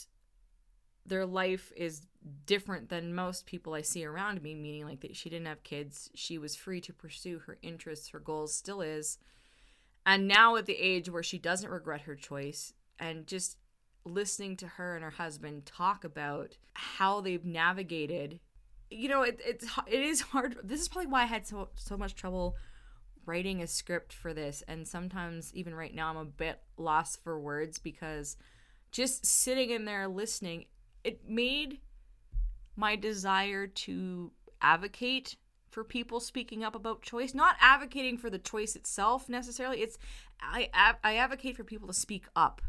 their 1.08 1.26
life 1.26 1.72
is 1.76 2.02
different 2.46 2.88
than 2.88 3.14
most 3.14 3.46
people 3.46 3.74
I 3.74 3.82
see 3.82 4.04
around 4.04 4.42
me, 4.42 4.54
meaning 4.54 4.84
like 4.84 5.00
that 5.00 5.16
she 5.16 5.30
didn't 5.30 5.46
have 5.46 5.62
kids, 5.62 6.10
she 6.14 6.38
was 6.38 6.56
free 6.56 6.80
to 6.82 6.92
pursue 6.92 7.40
her 7.40 7.58
interests, 7.62 8.08
her 8.08 8.18
goals, 8.18 8.54
still 8.54 8.80
is. 8.80 9.18
And 10.04 10.28
now 10.28 10.56
at 10.56 10.66
the 10.66 10.76
age 10.76 11.10
where 11.10 11.22
she 11.22 11.38
doesn't 11.38 11.70
regret 11.70 12.02
her 12.02 12.14
choice 12.14 12.72
and 12.98 13.26
just 13.26 13.56
listening 14.04 14.56
to 14.56 14.66
her 14.66 14.94
and 14.94 15.04
her 15.04 15.10
husband 15.10 15.66
talk 15.66 16.04
about 16.04 16.56
how 16.74 17.20
they've 17.20 17.44
navigated 17.44 18.38
you 18.90 19.08
know 19.08 19.22
it, 19.22 19.40
it's 19.44 19.66
it 19.86 20.00
is 20.00 20.20
hard 20.20 20.56
this 20.62 20.80
is 20.80 20.88
probably 20.88 21.10
why 21.10 21.22
i 21.22 21.26
had 21.26 21.46
so 21.46 21.68
so 21.74 21.96
much 21.96 22.14
trouble 22.14 22.54
writing 23.24 23.60
a 23.60 23.66
script 23.66 24.12
for 24.12 24.32
this 24.32 24.62
and 24.68 24.86
sometimes 24.86 25.52
even 25.54 25.74
right 25.74 25.94
now 25.94 26.08
i'm 26.08 26.16
a 26.16 26.24
bit 26.24 26.60
lost 26.76 27.22
for 27.24 27.38
words 27.38 27.78
because 27.78 28.36
just 28.92 29.26
sitting 29.26 29.70
in 29.70 29.84
there 29.84 30.06
listening 30.06 30.66
it 31.06 31.28
made 31.28 31.78
my 32.76 32.96
desire 32.96 33.66
to 33.66 34.32
advocate 34.60 35.36
for 35.70 35.84
people 35.84 36.20
speaking 36.20 36.64
up 36.64 36.74
about 36.74 37.02
choice 37.02 37.34
not 37.34 37.56
advocating 37.60 38.16
for 38.16 38.30
the 38.30 38.38
choice 38.38 38.76
itself 38.76 39.28
necessarily 39.28 39.80
it's 39.82 39.98
i 40.40 40.68
i 41.02 41.16
advocate 41.16 41.56
for 41.56 41.64
people 41.64 41.88
to 41.88 41.94
speak 41.94 42.26
up. 42.34 42.62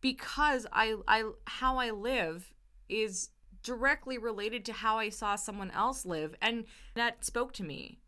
Because 0.00 0.66
I 0.72 0.96
I 1.08 1.24
how 1.46 1.78
I 1.78 1.90
live 1.90 2.52
is 2.88 3.30
directly 3.62 4.18
related 4.18 4.64
to 4.66 4.72
how 4.72 4.98
I 4.98 5.08
saw 5.08 5.34
someone 5.34 5.70
else 5.72 6.06
live 6.06 6.34
and 6.40 6.64
that 6.94 7.24
spoke 7.24 7.52
to 7.54 7.64
me. 7.64 7.98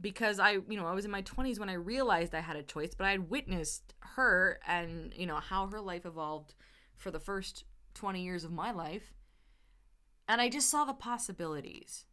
Because 0.00 0.38
I 0.38 0.52
you 0.52 0.76
know 0.76 0.86
I 0.86 0.94
was 0.94 1.04
in 1.04 1.10
my 1.10 1.22
20s 1.22 1.58
when 1.58 1.70
I 1.70 1.74
realized 1.74 2.34
I 2.34 2.40
had 2.40 2.56
a 2.56 2.62
choice 2.62 2.94
but 2.94 3.06
I 3.06 3.12
had 3.12 3.30
witnessed 3.30 3.94
her 4.00 4.60
and 4.66 5.12
you 5.16 5.26
know 5.26 5.36
how 5.36 5.66
her 5.68 5.80
life 5.80 6.06
evolved 6.06 6.54
for 6.96 7.10
the 7.10 7.20
first 7.20 7.64
20 7.94 8.22
years 8.22 8.44
of 8.44 8.52
my 8.52 8.70
life 8.70 9.14
and 10.28 10.40
I 10.40 10.48
just 10.48 10.70
saw 10.70 10.84
the 10.84 10.92
possibilities 10.92 12.04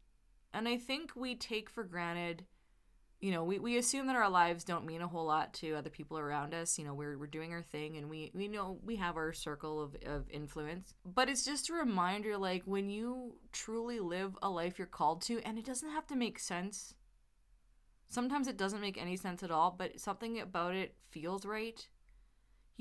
and 0.54 0.68
I 0.68 0.78
think 0.78 1.12
we 1.16 1.36
take 1.36 1.70
for 1.70 1.84
granted 1.84 2.46
you 3.22 3.30
know, 3.30 3.44
we, 3.44 3.60
we 3.60 3.78
assume 3.78 4.08
that 4.08 4.16
our 4.16 4.30
lives 4.30 4.64
don't 4.64 4.86
mean 4.86 5.02
a 5.02 5.08
whole 5.08 5.26
lot 5.26 5.54
to 5.54 5.74
other 5.74 5.92
people 5.92 6.18
around 6.18 6.56
us. 6.56 6.80
You 6.80 6.86
know, 6.86 6.96
we're, 6.96 7.20
we're 7.20 7.28
doing 7.28 7.54
our 7.54 7.62
thing 7.62 7.98
and 7.98 8.10
we, 8.10 8.32
we 8.34 8.48
know 8.48 8.80
we 8.84 8.96
have 8.96 9.16
our 9.16 9.32
circle 9.32 9.80
of, 9.80 9.96
of 10.08 10.28
influence. 10.32 10.96
But 11.06 11.30
it's 11.30 11.46
just 11.46 11.70
a 11.70 11.74
reminder 11.74 12.36
like 12.36 12.64
when 12.66 12.90
you 12.90 13.36
truly 13.52 14.00
live 14.00 14.36
a 14.42 14.50
life 14.50 14.80
you're 14.80 14.88
called 14.88 15.22
to, 15.24 15.40
and 15.42 15.60
it 15.60 15.66
doesn't 15.66 15.92
have 15.92 16.08
to 16.08 16.16
make 16.16 16.40
sense. 16.40 16.96
Sometimes 18.10 18.48
it 18.48 18.58
doesn't 18.58 18.82
make 18.82 19.00
any 19.00 19.16
sense 19.16 19.44
at 19.44 19.52
all, 19.52 19.76
but 19.78 20.00
something 20.00 20.40
about 20.40 20.74
it 20.74 20.96
feels 21.12 21.46
right. 21.46 21.88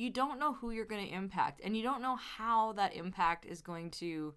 You 0.01 0.11
don't 0.11 0.39
know 0.39 0.55
who 0.55 0.71
you're 0.71 0.85
going 0.85 1.07
to 1.07 1.15
impact, 1.15 1.61
and 1.63 1.77
you 1.77 1.83
don't 1.83 2.03
know 2.03 2.17
how 2.17 2.73
that 2.73 2.95
impact 2.95 3.45
is 3.45 3.61
going 3.61 3.91
to 3.93 4.35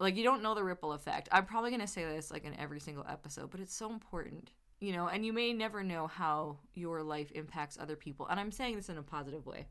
like 0.00 0.16
you 0.16 0.24
don't 0.24 0.42
know 0.42 0.54
the 0.54 0.64
ripple 0.64 0.92
effect. 0.92 1.28
I'm 1.30 1.46
probably 1.46 1.70
going 1.70 1.80
to 1.80 1.86
say 1.86 2.04
this 2.04 2.30
like 2.30 2.44
in 2.44 2.58
every 2.58 2.80
single 2.80 3.06
episode, 3.08 3.50
but 3.50 3.60
it's 3.60 3.74
so 3.74 3.90
important 3.90 4.50
you 4.80 4.92
know 4.92 5.08
and 5.08 5.24
you 5.24 5.32
may 5.32 5.52
never 5.52 5.82
know 5.82 6.06
how 6.06 6.58
your 6.74 7.02
life 7.02 7.30
impacts 7.32 7.78
other 7.80 7.96
people 7.96 8.26
and 8.28 8.38
i'm 8.38 8.50
saying 8.50 8.76
this 8.76 8.88
in 8.88 8.98
a 8.98 9.02
positive 9.02 9.46
way 9.46 9.66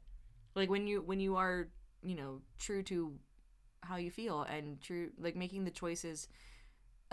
like 0.55 0.70
when 0.70 0.88
you 0.88 1.01
when 1.01 1.20
you 1.20 1.36
are 1.36 1.67
you 2.01 2.15
know 2.15 2.41
true 2.58 2.82
to 2.82 3.13
how 3.82 3.98
you 3.98 4.10
feel 4.10 4.43
and 4.43 4.82
true 4.82 5.12
like 5.20 5.36
making 5.36 5.65
the 5.65 5.72
choices 5.72 6.27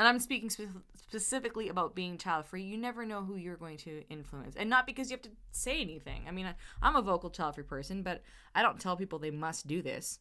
and 0.01 0.09
i'm 0.09 0.19
speaking 0.19 0.51
spe- 0.51 0.63
specifically 0.97 1.69
about 1.69 1.95
being 1.95 2.19
child 2.19 2.45
free 2.45 2.63
you 2.63 2.77
never 2.77 3.07
know 3.07 3.23
who 3.23 3.37
you're 3.37 3.57
going 3.57 3.77
to 3.77 4.03
influence 4.11 4.57
and 4.57 4.69
not 4.69 4.85
because 4.87 5.11
you 5.11 5.15
have 5.15 5.23
to 5.23 5.31
say 5.53 5.81
anything 5.81 6.23
i 6.27 6.33
mean 6.33 6.47
I, 6.47 6.55
i'm 6.83 6.97
a 6.97 7.03
vocal 7.03 7.31
child 7.31 7.55
free 7.55 7.63
person 7.65 8.03
but 8.03 8.23
i 8.55 8.63
don't 8.63 8.81
tell 8.81 8.97
people 8.97 9.19
they 9.19 9.31
must 9.31 9.69
do 9.69 9.83
this 9.83 10.19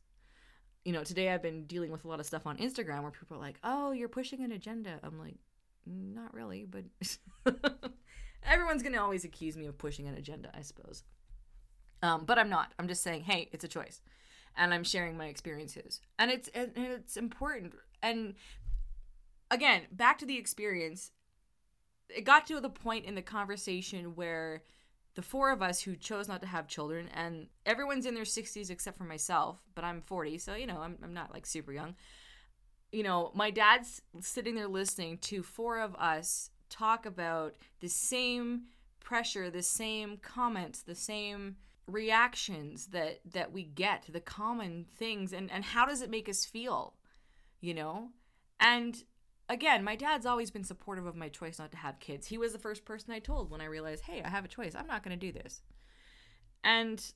you 0.85 0.93
know 0.93 1.03
today 1.03 1.29
i've 1.29 1.41
been 1.41 1.65
dealing 1.65 1.91
with 1.91 2.05
a 2.05 2.07
lot 2.07 2.19
of 2.19 2.27
stuff 2.27 2.45
on 2.45 2.57
instagram 2.57 3.01
where 3.01 3.11
people 3.11 3.37
are 3.37 3.41
like 3.41 3.59
oh 3.63 3.91
you're 3.91 4.07
pushing 4.09 4.43
an 4.43 4.51
agenda 4.51 4.99
i'm 5.01 5.17
like 5.17 5.37
not 5.89 6.33
really, 6.33 6.65
but 6.65 6.83
everyone's 8.43 8.83
going 8.83 8.93
to 8.93 9.01
always 9.01 9.23
accuse 9.23 9.57
me 9.57 9.65
of 9.65 9.77
pushing 9.77 10.07
an 10.07 10.15
agenda, 10.15 10.51
I 10.55 10.61
suppose. 10.61 11.03
Um, 12.01 12.25
but 12.25 12.39
I'm 12.39 12.49
not. 12.49 12.73
I'm 12.79 12.87
just 12.87 13.03
saying, 13.03 13.23
hey, 13.23 13.49
it's 13.51 13.63
a 13.63 13.67
choice. 13.67 14.01
And 14.55 14.73
I'm 14.73 14.83
sharing 14.83 15.17
my 15.17 15.27
experiences. 15.27 16.01
And 16.17 16.31
it's 16.31 16.49
and 16.49 16.71
it's 16.75 17.17
important. 17.17 17.73
And 18.01 18.35
again, 19.51 19.83
back 19.91 20.17
to 20.19 20.25
the 20.25 20.37
experience. 20.37 21.11
It 22.09 22.23
got 22.23 22.47
to 22.47 22.59
the 22.59 22.69
point 22.69 23.05
in 23.05 23.15
the 23.15 23.21
conversation 23.21 24.15
where 24.15 24.63
the 25.15 25.21
four 25.21 25.51
of 25.51 25.61
us 25.61 25.81
who 25.81 25.95
chose 25.95 26.27
not 26.27 26.41
to 26.41 26.47
have 26.47 26.67
children 26.67 27.09
and 27.13 27.47
everyone's 27.65 28.05
in 28.05 28.15
their 28.15 28.23
60s 28.23 28.69
except 28.69 28.97
for 28.97 29.03
myself, 29.03 29.61
but 29.75 29.83
I'm 29.83 30.01
40, 30.01 30.37
so 30.37 30.55
you 30.55 30.65
know, 30.65 30.79
I'm 30.79 30.97
I'm 31.03 31.13
not 31.13 31.33
like 31.33 31.45
super 31.45 31.71
young 31.71 31.95
you 32.91 33.03
know, 33.03 33.31
my 33.35 33.51
dad's 33.51 34.01
sitting 34.21 34.55
there 34.55 34.67
listening 34.67 35.17
to 35.19 35.43
four 35.43 35.79
of 35.79 35.95
us 35.95 36.49
talk 36.69 37.05
about 37.05 37.55
the 37.79 37.89
same 37.89 38.63
pressure, 38.99 39.49
the 39.49 39.63
same 39.63 40.17
comments, 40.17 40.81
the 40.81 40.95
same 40.95 41.57
reactions 41.87 42.87
that 42.87 43.19
that 43.31 43.51
we 43.51 43.63
get, 43.63 44.05
the 44.09 44.19
common 44.19 44.85
things 44.97 45.33
and 45.33 45.51
and 45.51 45.63
how 45.63 45.85
does 45.85 46.01
it 46.01 46.09
make 46.09 46.29
us 46.29 46.45
feel? 46.45 46.93
You 47.61 47.73
know? 47.73 48.09
And 48.59 49.03
again, 49.49 49.83
my 49.83 49.95
dad's 49.95 50.25
always 50.25 50.51
been 50.51 50.63
supportive 50.63 51.05
of 51.05 51.15
my 51.15 51.27
choice 51.27 51.59
not 51.59 51.71
to 51.71 51.77
have 51.77 51.99
kids. 51.99 52.27
He 52.27 52.37
was 52.37 52.53
the 52.53 52.59
first 52.59 52.85
person 52.85 53.11
I 53.11 53.19
told 53.19 53.51
when 53.51 53.59
I 53.59 53.65
realized, 53.65 54.03
"Hey, 54.05 54.21
I 54.23 54.29
have 54.29 54.45
a 54.45 54.49
choice. 54.49 54.75
I'm 54.75 54.87
not 54.87 55.03
going 55.03 55.19
to 55.19 55.25
do 55.25 55.31
this." 55.31 55.61
and 56.63 57.13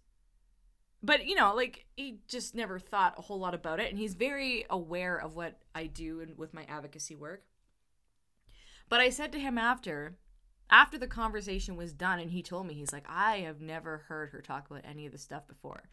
but 1.02 1.26
you 1.26 1.36
know 1.36 1.54
like 1.56 1.86
he 1.96 2.20
just 2.28 2.56
never 2.56 2.80
thought 2.80 3.16
a 3.18 3.22
whole 3.22 3.40
lot 3.40 3.54
about 3.54 3.80
it 3.80 3.90
and 3.90 4.00
he's 4.00 4.14
very 4.14 4.66
aware 4.70 5.18
of 5.18 5.36
what 5.36 5.60
i 5.76 5.86
do 5.86 6.22
and 6.22 6.38
with 6.38 6.54
my 6.54 6.64
advocacy 6.64 7.16
work 7.16 7.44
but 8.90 9.00
i 9.00 9.10
said 9.10 9.32
to 9.32 9.40
him 9.40 9.58
after 9.58 10.18
after 10.70 10.98
the 10.98 11.08
conversation 11.08 11.76
was 11.76 11.94
done 11.94 12.20
and 12.20 12.32
he 12.32 12.42
told 12.42 12.66
me 12.66 12.74
he's 12.74 12.94
like 12.94 13.06
i 13.10 13.38
have 13.40 13.62
never 13.62 14.00
heard 14.08 14.30
her 14.30 14.42
talk 14.42 14.70
about 14.70 14.86
any 14.86 15.06
of 15.06 15.12
this 15.12 15.22
stuff 15.22 15.48
before 15.48 15.84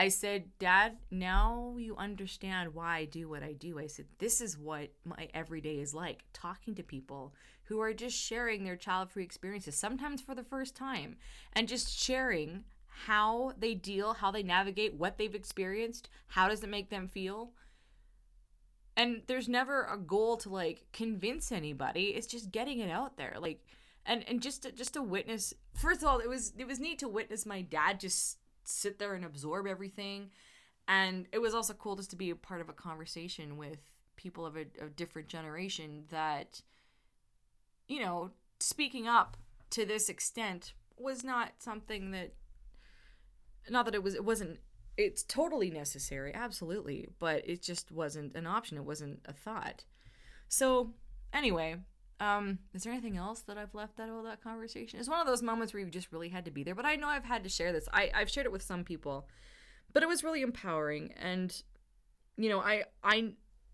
i 0.00 0.08
said 0.08 0.44
dad 0.58 0.96
now 1.10 1.74
you 1.78 1.96
understand 1.96 2.74
why 2.74 2.98
i 2.98 3.04
do 3.04 3.28
what 3.28 3.42
i 3.42 3.52
do 3.52 3.78
i 3.78 3.86
said 3.86 4.06
this 4.18 4.40
is 4.40 4.58
what 4.58 4.88
my 5.04 5.28
everyday 5.34 5.76
is 5.78 5.94
like 5.94 6.24
talking 6.32 6.74
to 6.74 6.82
people 6.82 7.34
who 7.64 7.80
are 7.80 7.94
just 7.94 8.16
sharing 8.16 8.64
their 8.64 8.76
child 8.76 9.10
free 9.10 9.22
experiences 9.22 9.76
sometimes 9.76 10.20
for 10.20 10.34
the 10.34 10.42
first 10.42 10.74
time 10.74 11.16
and 11.52 11.68
just 11.68 11.96
sharing 11.96 12.64
how 13.06 13.52
they 13.58 13.74
deal, 13.74 14.14
how 14.14 14.30
they 14.30 14.42
navigate, 14.42 14.94
what 14.94 15.16
they've 15.16 15.34
experienced, 15.34 16.08
how 16.28 16.48
does 16.48 16.62
it 16.62 16.68
make 16.68 16.90
them 16.90 17.08
feel? 17.08 17.52
And 18.96 19.22
there's 19.26 19.48
never 19.48 19.84
a 19.84 19.96
goal 19.96 20.36
to 20.38 20.50
like 20.50 20.84
convince 20.92 21.52
anybody. 21.52 22.08
It's 22.08 22.26
just 22.26 22.50
getting 22.50 22.80
it 22.80 22.90
out 22.90 23.16
there. 23.16 23.36
Like 23.40 23.64
and 24.04 24.28
and 24.28 24.42
just 24.42 24.64
to, 24.64 24.72
just 24.72 24.94
to 24.94 25.02
witness 25.02 25.54
first 25.74 26.02
of 26.02 26.08
all, 26.08 26.18
it 26.18 26.28
was 26.28 26.52
it 26.58 26.66
was 26.66 26.80
neat 26.80 26.98
to 26.98 27.08
witness 27.08 27.46
my 27.46 27.62
dad 27.62 28.00
just 28.00 28.38
sit 28.70 28.98
there 28.98 29.14
and 29.14 29.24
absorb 29.24 29.66
everything. 29.66 30.30
And 30.88 31.26
it 31.32 31.38
was 31.38 31.54
also 31.54 31.74
cool 31.74 31.96
just 31.96 32.10
to 32.10 32.16
be 32.16 32.30
a 32.30 32.36
part 32.36 32.60
of 32.60 32.68
a 32.68 32.72
conversation 32.72 33.56
with 33.56 33.78
people 34.16 34.44
of 34.44 34.56
a, 34.56 34.66
a 34.80 34.88
different 34.88 35.28
generation 35.28 36.04
that 36.10 36.62
you 37.90 38.00
know, 38.00 38.30
speaking 38.60 39.08
up 39.08 39.36
to 39.70 39.84
this 39.84 40.08
extent 40.08 40.74
was 40.96 41.24
not 41.24 41.54
something 41.58 42.12
that 42.12 42.34
not 43.68 43.84
that 43.84 43.94
it 43.94 44.02
was 44.02 44.14
it 44.14 44.24
wasn't 44.24 44.58
it's 44.96 45.22
totally 45.22 45.70
necessary 45.70 46.32
absolutely 46.34 47.08
but 47.18 47.48
it 47.48 47.62
just 47.62 47.90
wasn't 47.90 48.34
an 48.34 48.46
option 48.46 48.76
it 48.76 48.84
wasn't 48.84 49.18
a 49.26 49.32
thought 49.32 49.84
so 50.48 50.90
anyway 51.32 51.76
um 52.20 52.58
is 52.74 52.84
there 52.84 52.92
anything 52.92 53.16
else 53.16 53.40
that 53.40 53.58
i've 53.58 53.74
left 53.74 53.98
out 53.98 54.08
of 54.08 54.24
that 54.24 54.42
conversation? 54.42 55.00
It's 55.00 55.08
one 55.08 55.20
of 55.20 55.26
those 55.26 55.42
moments 55.42 55.72
where 55.72 55.82
you 55.82 55.90
just 55.90 56.12
really 56.12 56.28
had 56.28 56.44
to 56.44 56.50
be 56.50 56.62
there 56.62 56.74
but 56.74 56.86
i 56.86 56.96
know 56.96 57.08
i've 57.08 57.24
had 57.24 57.42
to 57.44 57.48
share 57.48 57.72
this. 57.72 57.88
I, 57.92 58.10
i've 58.14 58.30
shared 58.30 58.46
it 58.46 58.52
with 58.52 58.62
some 58.62 58.84
people 58.84 59.26
but 59.92 60.02
it 60.02 60.08
was 60.08 60.22
really 60.22 60.42
empowering. 60.42 61.12
And 61.20 61.62
you 62.36 62.48
know 62.48 62.60
i 62.60 62.84
i 63.02 63.32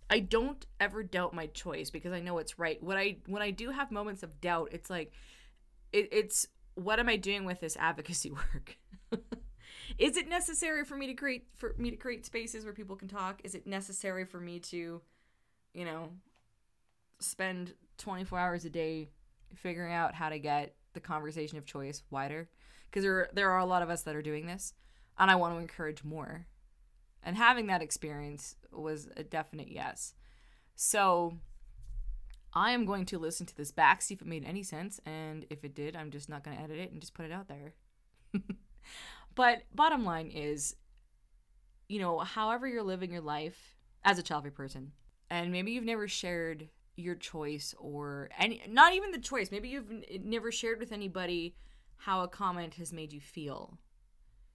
i 0.08 0.20
don't 0.20 0.64
ever 0.80 1.02
doubt 1.02 1.34
my 1.34 1.46
choice 1.48 1.90
because 1.90 2.12
i 2.12 2.20
know 2.20 2.38
it's 2.38 2.58
right. 2.58 2.82
When 2.82 2.96
i 2.96 3.18
when 3.26 3.42
i 3.42 3.50
do 3.50 3.70
have 3.70 3.90
moments 3.90 4.22
of 4.22 4.40
doubt 4.40 4.70
it's 4.72 4.90
like 4.90 5.12
it, 5.92 6.08
it's 6.12 6.46
what 6.74 6.98
am 6.98 7.08
i 7.08 7.16
doing 7.16 7.44
with 7.44 7.60
this 7.60 7.76
advocacy 7.76 8.30
work? 8.54 8.76
Is 9.98 10.16
it 10.16 10.28
necessary 10.28 10.84
for 10.84 10.96
me 10.96 11.06
to 11.06 11.14
create 11.14 11.46
for 11.54 11.74
me 11.78 11.90
to 11.90 11.96
create 11.96 12.26
spaces 12.26 12.64
where 12.64 12.74
people 12.74 12.96
can 12.96 13.08
talk? 13.08 13.40
Is 13.44 13.54
it 13.54 13.66
necessary 13.66 14.24
for 14.24 14.38
me 14.40 14.58
to, 14.60 15.00
you 15.72 15.84
know, 15.84 16.10
spend 17.20 17.74
24 17.98 18.38
hours 18.38 18.64
a 18.64 18.70
day 18.70 19.10
figuring 19.54 19.92
out 19.92 20.14
how 20.14 20.28
to 20.28 20.38
get 20.38 20.74
the 20.92 21.00
conversation 21.00 21.58
of 21.58 21.66
choice 21.66 22.02
wider? 22.10 22.48
Because 22.90 23.04
there 23.04 23.28
there 23.32 23.50
are 23.50 23.58
a 23.60 23.66
lot 23.66 23.82
of 23.82 23.90
us 23.90 24.02
that 24.02 24.16
are 24.16 24.22
doing 24.22 24.46
this, 24.46 24.74
and 25.18 25.30
I 25.30 25.36
want 25.36 25.54
to 25.54 25.60
encourage 25.60 26.04
more. 26.04 26.46
And 27.22 27.36
having 27.36 27.66
that 27.66 27.82
experience 27.82 28.56
was 28.72 29.08
a 29.16 29.24
definite 29.24 29.68
yes. 29.68 30.14
So 30.76 31.38
I 32.54 32.70
am 32.70 32.86
going 32.86 33.04
to 33.06 33.18
listen 33.18 33.46
to 33.46 33.56
this 33.56 33.72
back, 33.72 34.00
see 34.00 34.14
if 34.14 34.22
it 34.22 34.28
made 34.28 34.44
any 34.44 34.62
sense, 34.62 35.00
and 35.04 35.44
if 35.50 35.64
it 35.64 35.74
did, 35.74 35.96
I'm 35.96 36.10
just 36.10 36.28
not 36.28 36.44
going 36.44 36.56
to 36.56 36.62
edit 36.62 36.78
it 36.78 36.92
and 36.92 37.00
just 37.00 37.14
put 37.14 37.26
it 37.26 37.32
out 37.32 37.48
there. 37.48 37.74
But 39.36 39.64
bottom 39.72 40.04
line 40.04 40.30
is, 40.30 40.74
you 41.88 42.00
know, 42.00 42.18
however 42.18 42.66
you're 42.66 42.82
living 42.82 43.12
your 43.12 43.20
life 43.20 43.76
as 44.02 44.18
a 44.18 44.22
child 44.22 44.42
free 44.42 44.50
person, 44.50 44.92
and 45.30 45.52
maybe 45.52 45.72
you've 45.72 45.84
never 45.84 46.08
shared 46.08 46.68
your 46.96 47.14
choice 47.14 47.74
or 47.78 48.30
any, 48.38 48.62
not 48.68 48.94
even 48.94 49.12
the 49.12 49.18
choice, 49.18 49.50
maybe 49.50 49.68
you've 49.68 49.92
never 50.24 50.50
shared 50.50 50.80
with 50.80 50.92
anybody 50.92 51.54
how 51.98 52.22
a 52.22 52.28
comment 52.28 52.74
has 52.74 52.92
made 52.92 53.12
you 53.12 53.20
feel. 53.20 53.78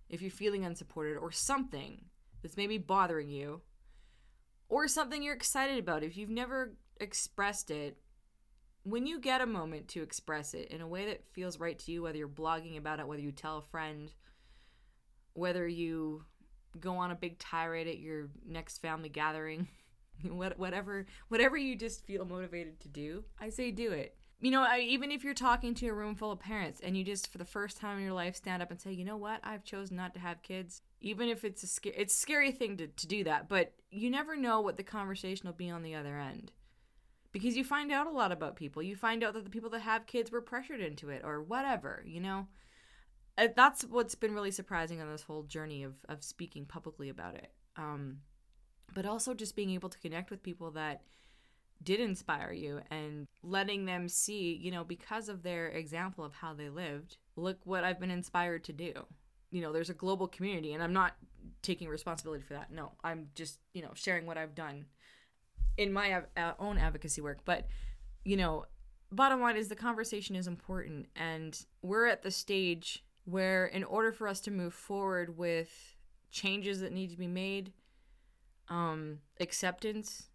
If 0.10 0.22
you're 0.22 0.32
feeling 0.32 0.66
unsupported 0.66 1.18
or 1.18 1.32
something 1.32 2.06
that's 2.42 2.58
maybe 2.58 2.78
bothering 2.78 3.30
you, 3.30 3.62
or 4.72 4.88
something 4.88 5.22
you're 5.22 5.36
excited 5.36 5.78
about, 5.78 6.02
if 6.02 6.16
you've 6.16 6.30
never 6.30 6.74
expressed 7.00 7.70
it, 7.70 7.98
when 8.84 9.06
you 9.06 9.20
get 9.20 9.42
a 9.42 9.46
moment 9.46 9.90
to 9.90 10.02
express 10.02 10.54
it 10.54 10.70
in 10.70 10.82
a 10.82 10.88
way 10.88 11.06
that 11.08 11.26
feels 11.34 11.60
right 11.60 11.78
to 11.78 11.92
you, 11.92 12.02
whether 12.02 12.18
you're 12.18 12.28
blogging 12.28 12.78
about 12.78 13.00
it, 13.00 13.08
whether 13.08 13.22
you 13.22 13.34
tell 13.34 13.58
a 13.58 13.62
friend, 13.62 14.12
whether 15.34 15.68
you 15.68 16.24
go 16.80 16.96
on 16.96 17.12
a 17.12 17.16
big 17.16 17.38
tirade 17.38 17.88
at 17.88 18.00
your 18.00 18.30
next 18.48 18.78
family 18.80 19.10
gathering, 19.10 19.68
whatever 20.58 21.06
whatever 21.28 21.58
you 21.58 21.76
just 21.76 22.06
feel 22.06 22.26
motivated 22.26 22.80
to 22.82 22.88
do, 22.88 23.24
I 23.40 23.50
say 23.50 23.72
do 23.72 23.92
it. 23.92 24.16
You 24.40 24.50
know, 24.50 24.64
I, 24.64 24.80
even 24.80 25.12
if 25.12 25.24
you're 25.24 25.36
talking 25.36 25.76
to 25.76 25.88
a 25.90 25.94
room 25.94 26.16
full 26.16 26.32
of 26.32 26.40
parents 26.40 26.82
and 26.82 26.98
you 26.98 27.04
just 27.04 27.32
for 27.32 27.38
the 27.38 27.46
first 27.46 27.78
time 27.78 28.00
in 28.00 28.04
your 28.04 28.14
life 28.14 28.36
stand 28.36 28.64
up 28.64 28.72
and 28.72 28.82
say, 28.82 28.92
"You 28.92 29.06
know 29.06 29.18
what? 29.18 29.40
I've 29.44 29.64
chosen 29.64 29.98
not 29.98 30.14
to 30.16 30.20
have 30.20 30.42
kids." 30.42 30.82
Even 31.00 31.30
if 31.30 31.44
it's 31.44 31.64
a 31.64 31.68
scary 31.68 31.96
it's 31.96 32.16
a 32.16 32.20
scary 32.20 32.52
thing 32.52 32.78
to 32.78 32.88
to 32.88 33.08
do 33.08 33.24
that, 33.24 33.48
but 33.48 33.74
you 33.92 34.10
never 34.10 34.36
know 34.36 34.60
what 34.62 34.78
the 34.78 34.84
conversation 34.84 35.48
will 35.48 35.54
be 35.54 35.70
on 35.70 35.84
the 35.84 35.96
other 35.96 36.18
end. 36.18 36.52
Because 37.32 37.56
you 37.56 37.64
find 37.64 37.92
out 37.92 38.08
a 38.08 38.12
lot 38.12 38.32
about 38.32 38.56
people. 38.56 38.84
You 38.84 38.96
find 38.96 39.24
out 39.24 39.34
that 39.36 39.46
the 39.46 39.50
people 39.50 39.70
that 39.70 39.82
have 39.82 40.06
kids 40.06 40.32
were 40.32 40.42
pressured 40.42 40.82
into 40.82 41.10
it 41.10 41.22
or 41.24 41.42
whatever, 41.42 42.04
you 42.06 42.20
know? 42.20 42.48
That's 43.38 43.84
what's 43.84 44.16
been 44.16 44.34
really 44.34 44.52
surprising 44.52 45.02
on 45.02 45.10
this 45.10 45.22
whole 45.24 45.44
journey 45.44 45.84
of 45.84 45.96
of 46.10 46.24
speaking 46.24 46.66
publicly 46.66 47.10
about 47.10 47.36
it. 47.36 47.52
Um, 47.78 48.18
but 48.94 49.06
also 49.06 49.34
just 49.34 49.56
being 49.56 49.72
able 49.72 49.90
to 49.90 50.00
connect 50.00 50.30
with 50.30 50.44
people 50.44 50.72
that 50.72 51.02
did 51.84 52.00
inspire 52.00 52.52
you 52.52 52.82
and 52.92 53.28
letting 53.42 53.86
them 53.86 54.08
see, 54.08 54.54
you 54.62 54.72
know, 54.72 54.84
because 54.84 55.30
of 55.30 55.44
their 55.44 55.70
example 55.70 56.24
of 56.24 56.34
how 56.34 56.54
they 56.54 56.70
lived, 56.70 57.18
look 57.36 57.58
what 57.64 57.84
I've 57.84 58.00
been 58.00 58.12
inspired 58.12 58.64
to 58.66 58.74
do. 58.74 58.94
You 59.50 59.62
know, 59.62 59.74
there's 59.74 59.90
a 59.90 59.96
global 59.96 60.28
community, 60.28 60.74
and 60.74 60.84
I'm 60.84 60.94
not 60.94 61.16
taking 61.62 61.90
responsibility 61.90 62.44
for 62.44 62.54
that. 62.54 62.72
No, 62.72 62.92
I'm 63.04 63.30
just, 63.36 63.60
you 63.74 63.82
know, 63.82 63.92
sharing 63.96 64.26
what 64.26 64.38
I've 64.38 64.56
done 64.56 64.86
in 65.78 65.92
my 65.92 66.14
av- 66.14 66.28
uh, 66.38 66.54
own 66.60 66.78
advocacy 66.78 67.22
work. 67.22 67.40
But, 67.46 67.68
you 68.24 68.38
know, 68.38 68.66
bottom 69.12 69.42
line 69.42 69.58
is 69.58 69.68
the 69.68 69.76
conversation 69.76 70.36
is 70.36 70.48
important, 70.48 71.08
and 71.16 71.66
we're 71.82 72.06
at 72.06 72.22
the 72.22 72.32
stage 72.32 73.04
where 73.26 73.66
in 73.66 73.84
order 73.84 74.12
for 74.12 74.28
us 74.28 74.40
to 74.42 74.52
move 74.52 74.74
forward 74.74 75.38
with 75.38 75.96
changes 76.32 76.80
that 76.82 76.94
need 76.94 77.10
to 77.10 77.18
be 77.18 77.28
made 77.28 77.74
um, 78.72 79.20
acceptance 79.40 80.28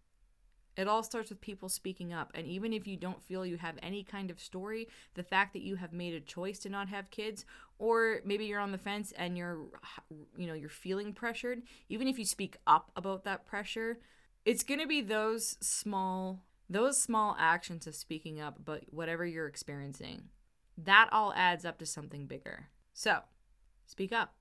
it 0.77 0.87
all 0.87 1.01
starts 1.01 1.31
with 1.31 1.41
people 1.41 1.69
speaking 1.69 2.13
up 2.13 2.31
and 2.35 2.45
even 2.45 2.71
if 2.71 2.85
you 2.85 2.95
don't 2.95 3.23
feel 3.23 3.45
you 3.45 3.57
have 3.57 3.75
any 3.81 4.03
kind 4.03 4.29
of 4.29 4.39
story 4.39 4.87
the 5.15 5.23
fact 5.23 5.53
that 5.53 5.63
you 5.63 5.75
have 5.75 5.91
made 5.91 6.13
a 6.13 6.19
choice 6.19 6.59
to 6.59 6.69
not 6.69 6.87
have 6.87 7.09
kids 7.09 7.45
or 7.79 8.21
maybe 8.23 8.45
you're 8.45 8.59
on 8.59 8.71
the 8.71 8.77
fence 8.77 9.11
and 9.17 9.37
you're 9.37 9.57
you 10.37 10.47
know 10.47 10.53
you're 10.53 10.69
feeling 10.69 11.13
pressured 11.13 11.63
even 11.89 12.07
if 12.07 12.19
you 12.19 12.25
speak 12.25 12.57
up 12.65 12.91
about 12.95 13.23
that 13.23 13.45
pressure 13.45 13.99
it's 14.45 14.63
going 14.63 14.79
to 14.79 14.87
be 14.87 15.01
those 15.01 15.57
small 15.59 16.43
those 16.69 17.01
small 17.01 17.35
actions 17.39 17.87
of 17.87 17.95
speaking 17.95 18.39
up 18.39 18.59
about 18.59 18.83
whatever 18.91 19.25
you're 19.25 19.47
experiencing 19.47 20.23
that 20.77 21.09
all 21.11 21.33
adds 21.35 21.65
up 21.65 21.79
to 21.79 21.85
something 21.85 22.27
bigger 22.27 22.67
so, 22.97 23.19
speak 23.85 24.11
up. 24.11 24.33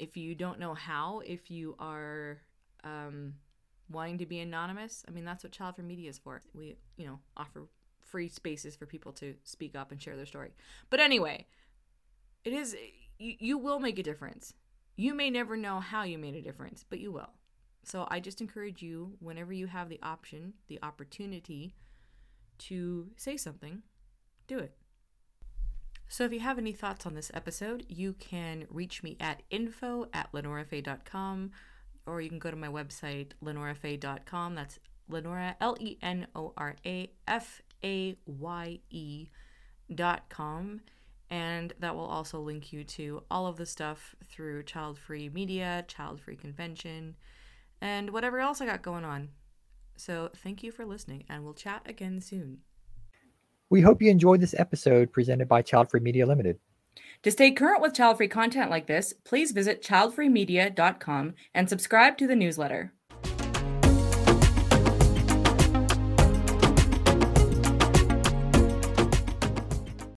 If 0.00 0.16
you 0.16 0.34
don't 0.34 0.58
know 0.58 0.74
how, 0.74 1.22
if 1.24 1.52
you 1.52 1.76
are 1.78 2.40
um, 2.84 3.34
wanting 3.90 4.18
to 4.18 4.26
be 4.26 4.40
anonymous, 4.40 5.04
I 5.06 5.10
mean, 5.10 5.24
that's 5.24 5.44
what 5.44 5.52
Child 5.52 5.76
Free 5.76 5.84
Media 5.84 6.10
is 6.10 6.18
for. 6.18 6.40
We, 6.54 6.76
you 6.96 7.06
know, 7.06 7.18
offer 7.36 7.66
free 8.00 8.28
spaces 8.28 8.76
for 8.76 8.86
people 8.86 9.12
to 9.12 9.34
speak 9.44 9.76
up 9.76 9.90
and 9.90 10.00
share 10.00 10.16
their 10.16 10.26
story. 10.26 10.50
But 10.90 11.00
anyway, 11.00 11.46
it 12.44 12.52
is, 12.52 12.76
you, 13.18 13.34
you 13.38 13.58
will 13.58 13.78
make 13.78 13.98
a 13.98 14.02
difference. 14.02 14.54
You 14.96 15.14
may 15.14 15.30
never 15.30 15.56
know 15.56 15.80
how 15.80 16.02
you 16.02 16.18
made 16.18 16.34
a 16.34 16.42
difference, 16.42 16.84
but 16.88 17.00
you 17.00 17.12
will. 17.12 17.30
So 17.84 18.06
I 18.10 18.20
just 18.20 18.40
encourage 18.40 18.82
you, 18.82 19.14
whenever 19.18 19.52
you 19.52 19.66
have 19.66 19.88
the 19.88 20.00
option, 20.02 20.54
the 20.68 20.78
opportunity 20.82 21.74
to 22.58 23.08
say 23.16 23.36
something, 23.36 23.82
do 24.46 24.58
it. 24.58 24.74
So 26.08 26.24
if 26.24 26.32
you 26.32 26.40
have 26.40 26.58
any 26.58 26.72
thoughts 26.72 27.06
on 27.06 27.14
this 27.14 27.30
episode, 27.32 27.86
you 27.88 28.12
can 28.12 28.66
reach 28.68 29.02
me 29.02 29.16
at 29.18 29.42
info 29.50 30.08
at 30.12 30.30
lenorafaye.com 30.32 31.50
or 32.06 32.20
you 32.20 32.28
can 32.28 32.38
go 32.38 32.50
to 32.50 32.56
my 32.56 32.68
website, 32.68 33.28
lenorafaye.com. 33.44 34.54
That's 34.54 34.78
LeNora, 35.10 35.54
L 35.60 35.76
E 35.80 35.98
N 36.02 36.26
O 36.34 36.52
R 36.56 36.76
A 36.84 37.10
F 37.28 37.62
A 37.84 38.16
Y 38.26 38.78
E 38.90 39.28
dot 39.94 40.28
com. 40.28 40.80
And 41.30 41.72
that 41.80 41.94
will 41.94 42.06
also 42.06 42.40
link 42.40 42.72
you 42.72 42.84
to 42.84 43.22
all 43.30 43.46
of 43.46 43.56
the 43.56 43.64
stuff 43.64 44.14
through 44.28 44.64
Child 44.64 44.98
Free 44.98 45.30
Media, 45.30 45.84
Child 45.88 46.20
Free 46.20 46.36
Convention, 46.36 47.16
and 47.80 48.10
whatever 48.10 48.38
else 48.38 48.60
I 48.60 48.66
got 48.66 48.82
going 48.82 49.04
on. 49.04 49.30
So 49.96 50.30
thank 50.36 50.62
you 50.62 50.70
for 50.70 50.84
listening, 50.84 51.24
and 51.28 51.44
we'll 51.44 51.54
chat 51.54 51.82
again 51.86 52.20
soon. 52.20 52.58
We 53.70 53.80
hope 53.80 54.02
you 54.02 54.10
enjoyed 54.10 54.40
this 54.40 54.54
episode 54.58 55.10
presented 55.12 55.48
by 55.48 55.62
Child 55.62 55.90
Free 55.90 56.00
Media 56.00 56.26
Limited. 56.26 56.58
To 57.22 57.30
stay 57.30 57.52
current 57.52 57.80
with 57.80 57.94
child 57.94 58.16
free 58.16 58.28
content 58.28 58.70
like 58.70 58.86
this, 58.86 59.12
please 59.24 59.52
visit 59.52 59.82
childfreemedia.com 59.82 61.34
and 61.54 61.68
subscribe 61.68 62.18
to 62.18 62.26
the 62.26 62.36
newsletter. 62.36 62.92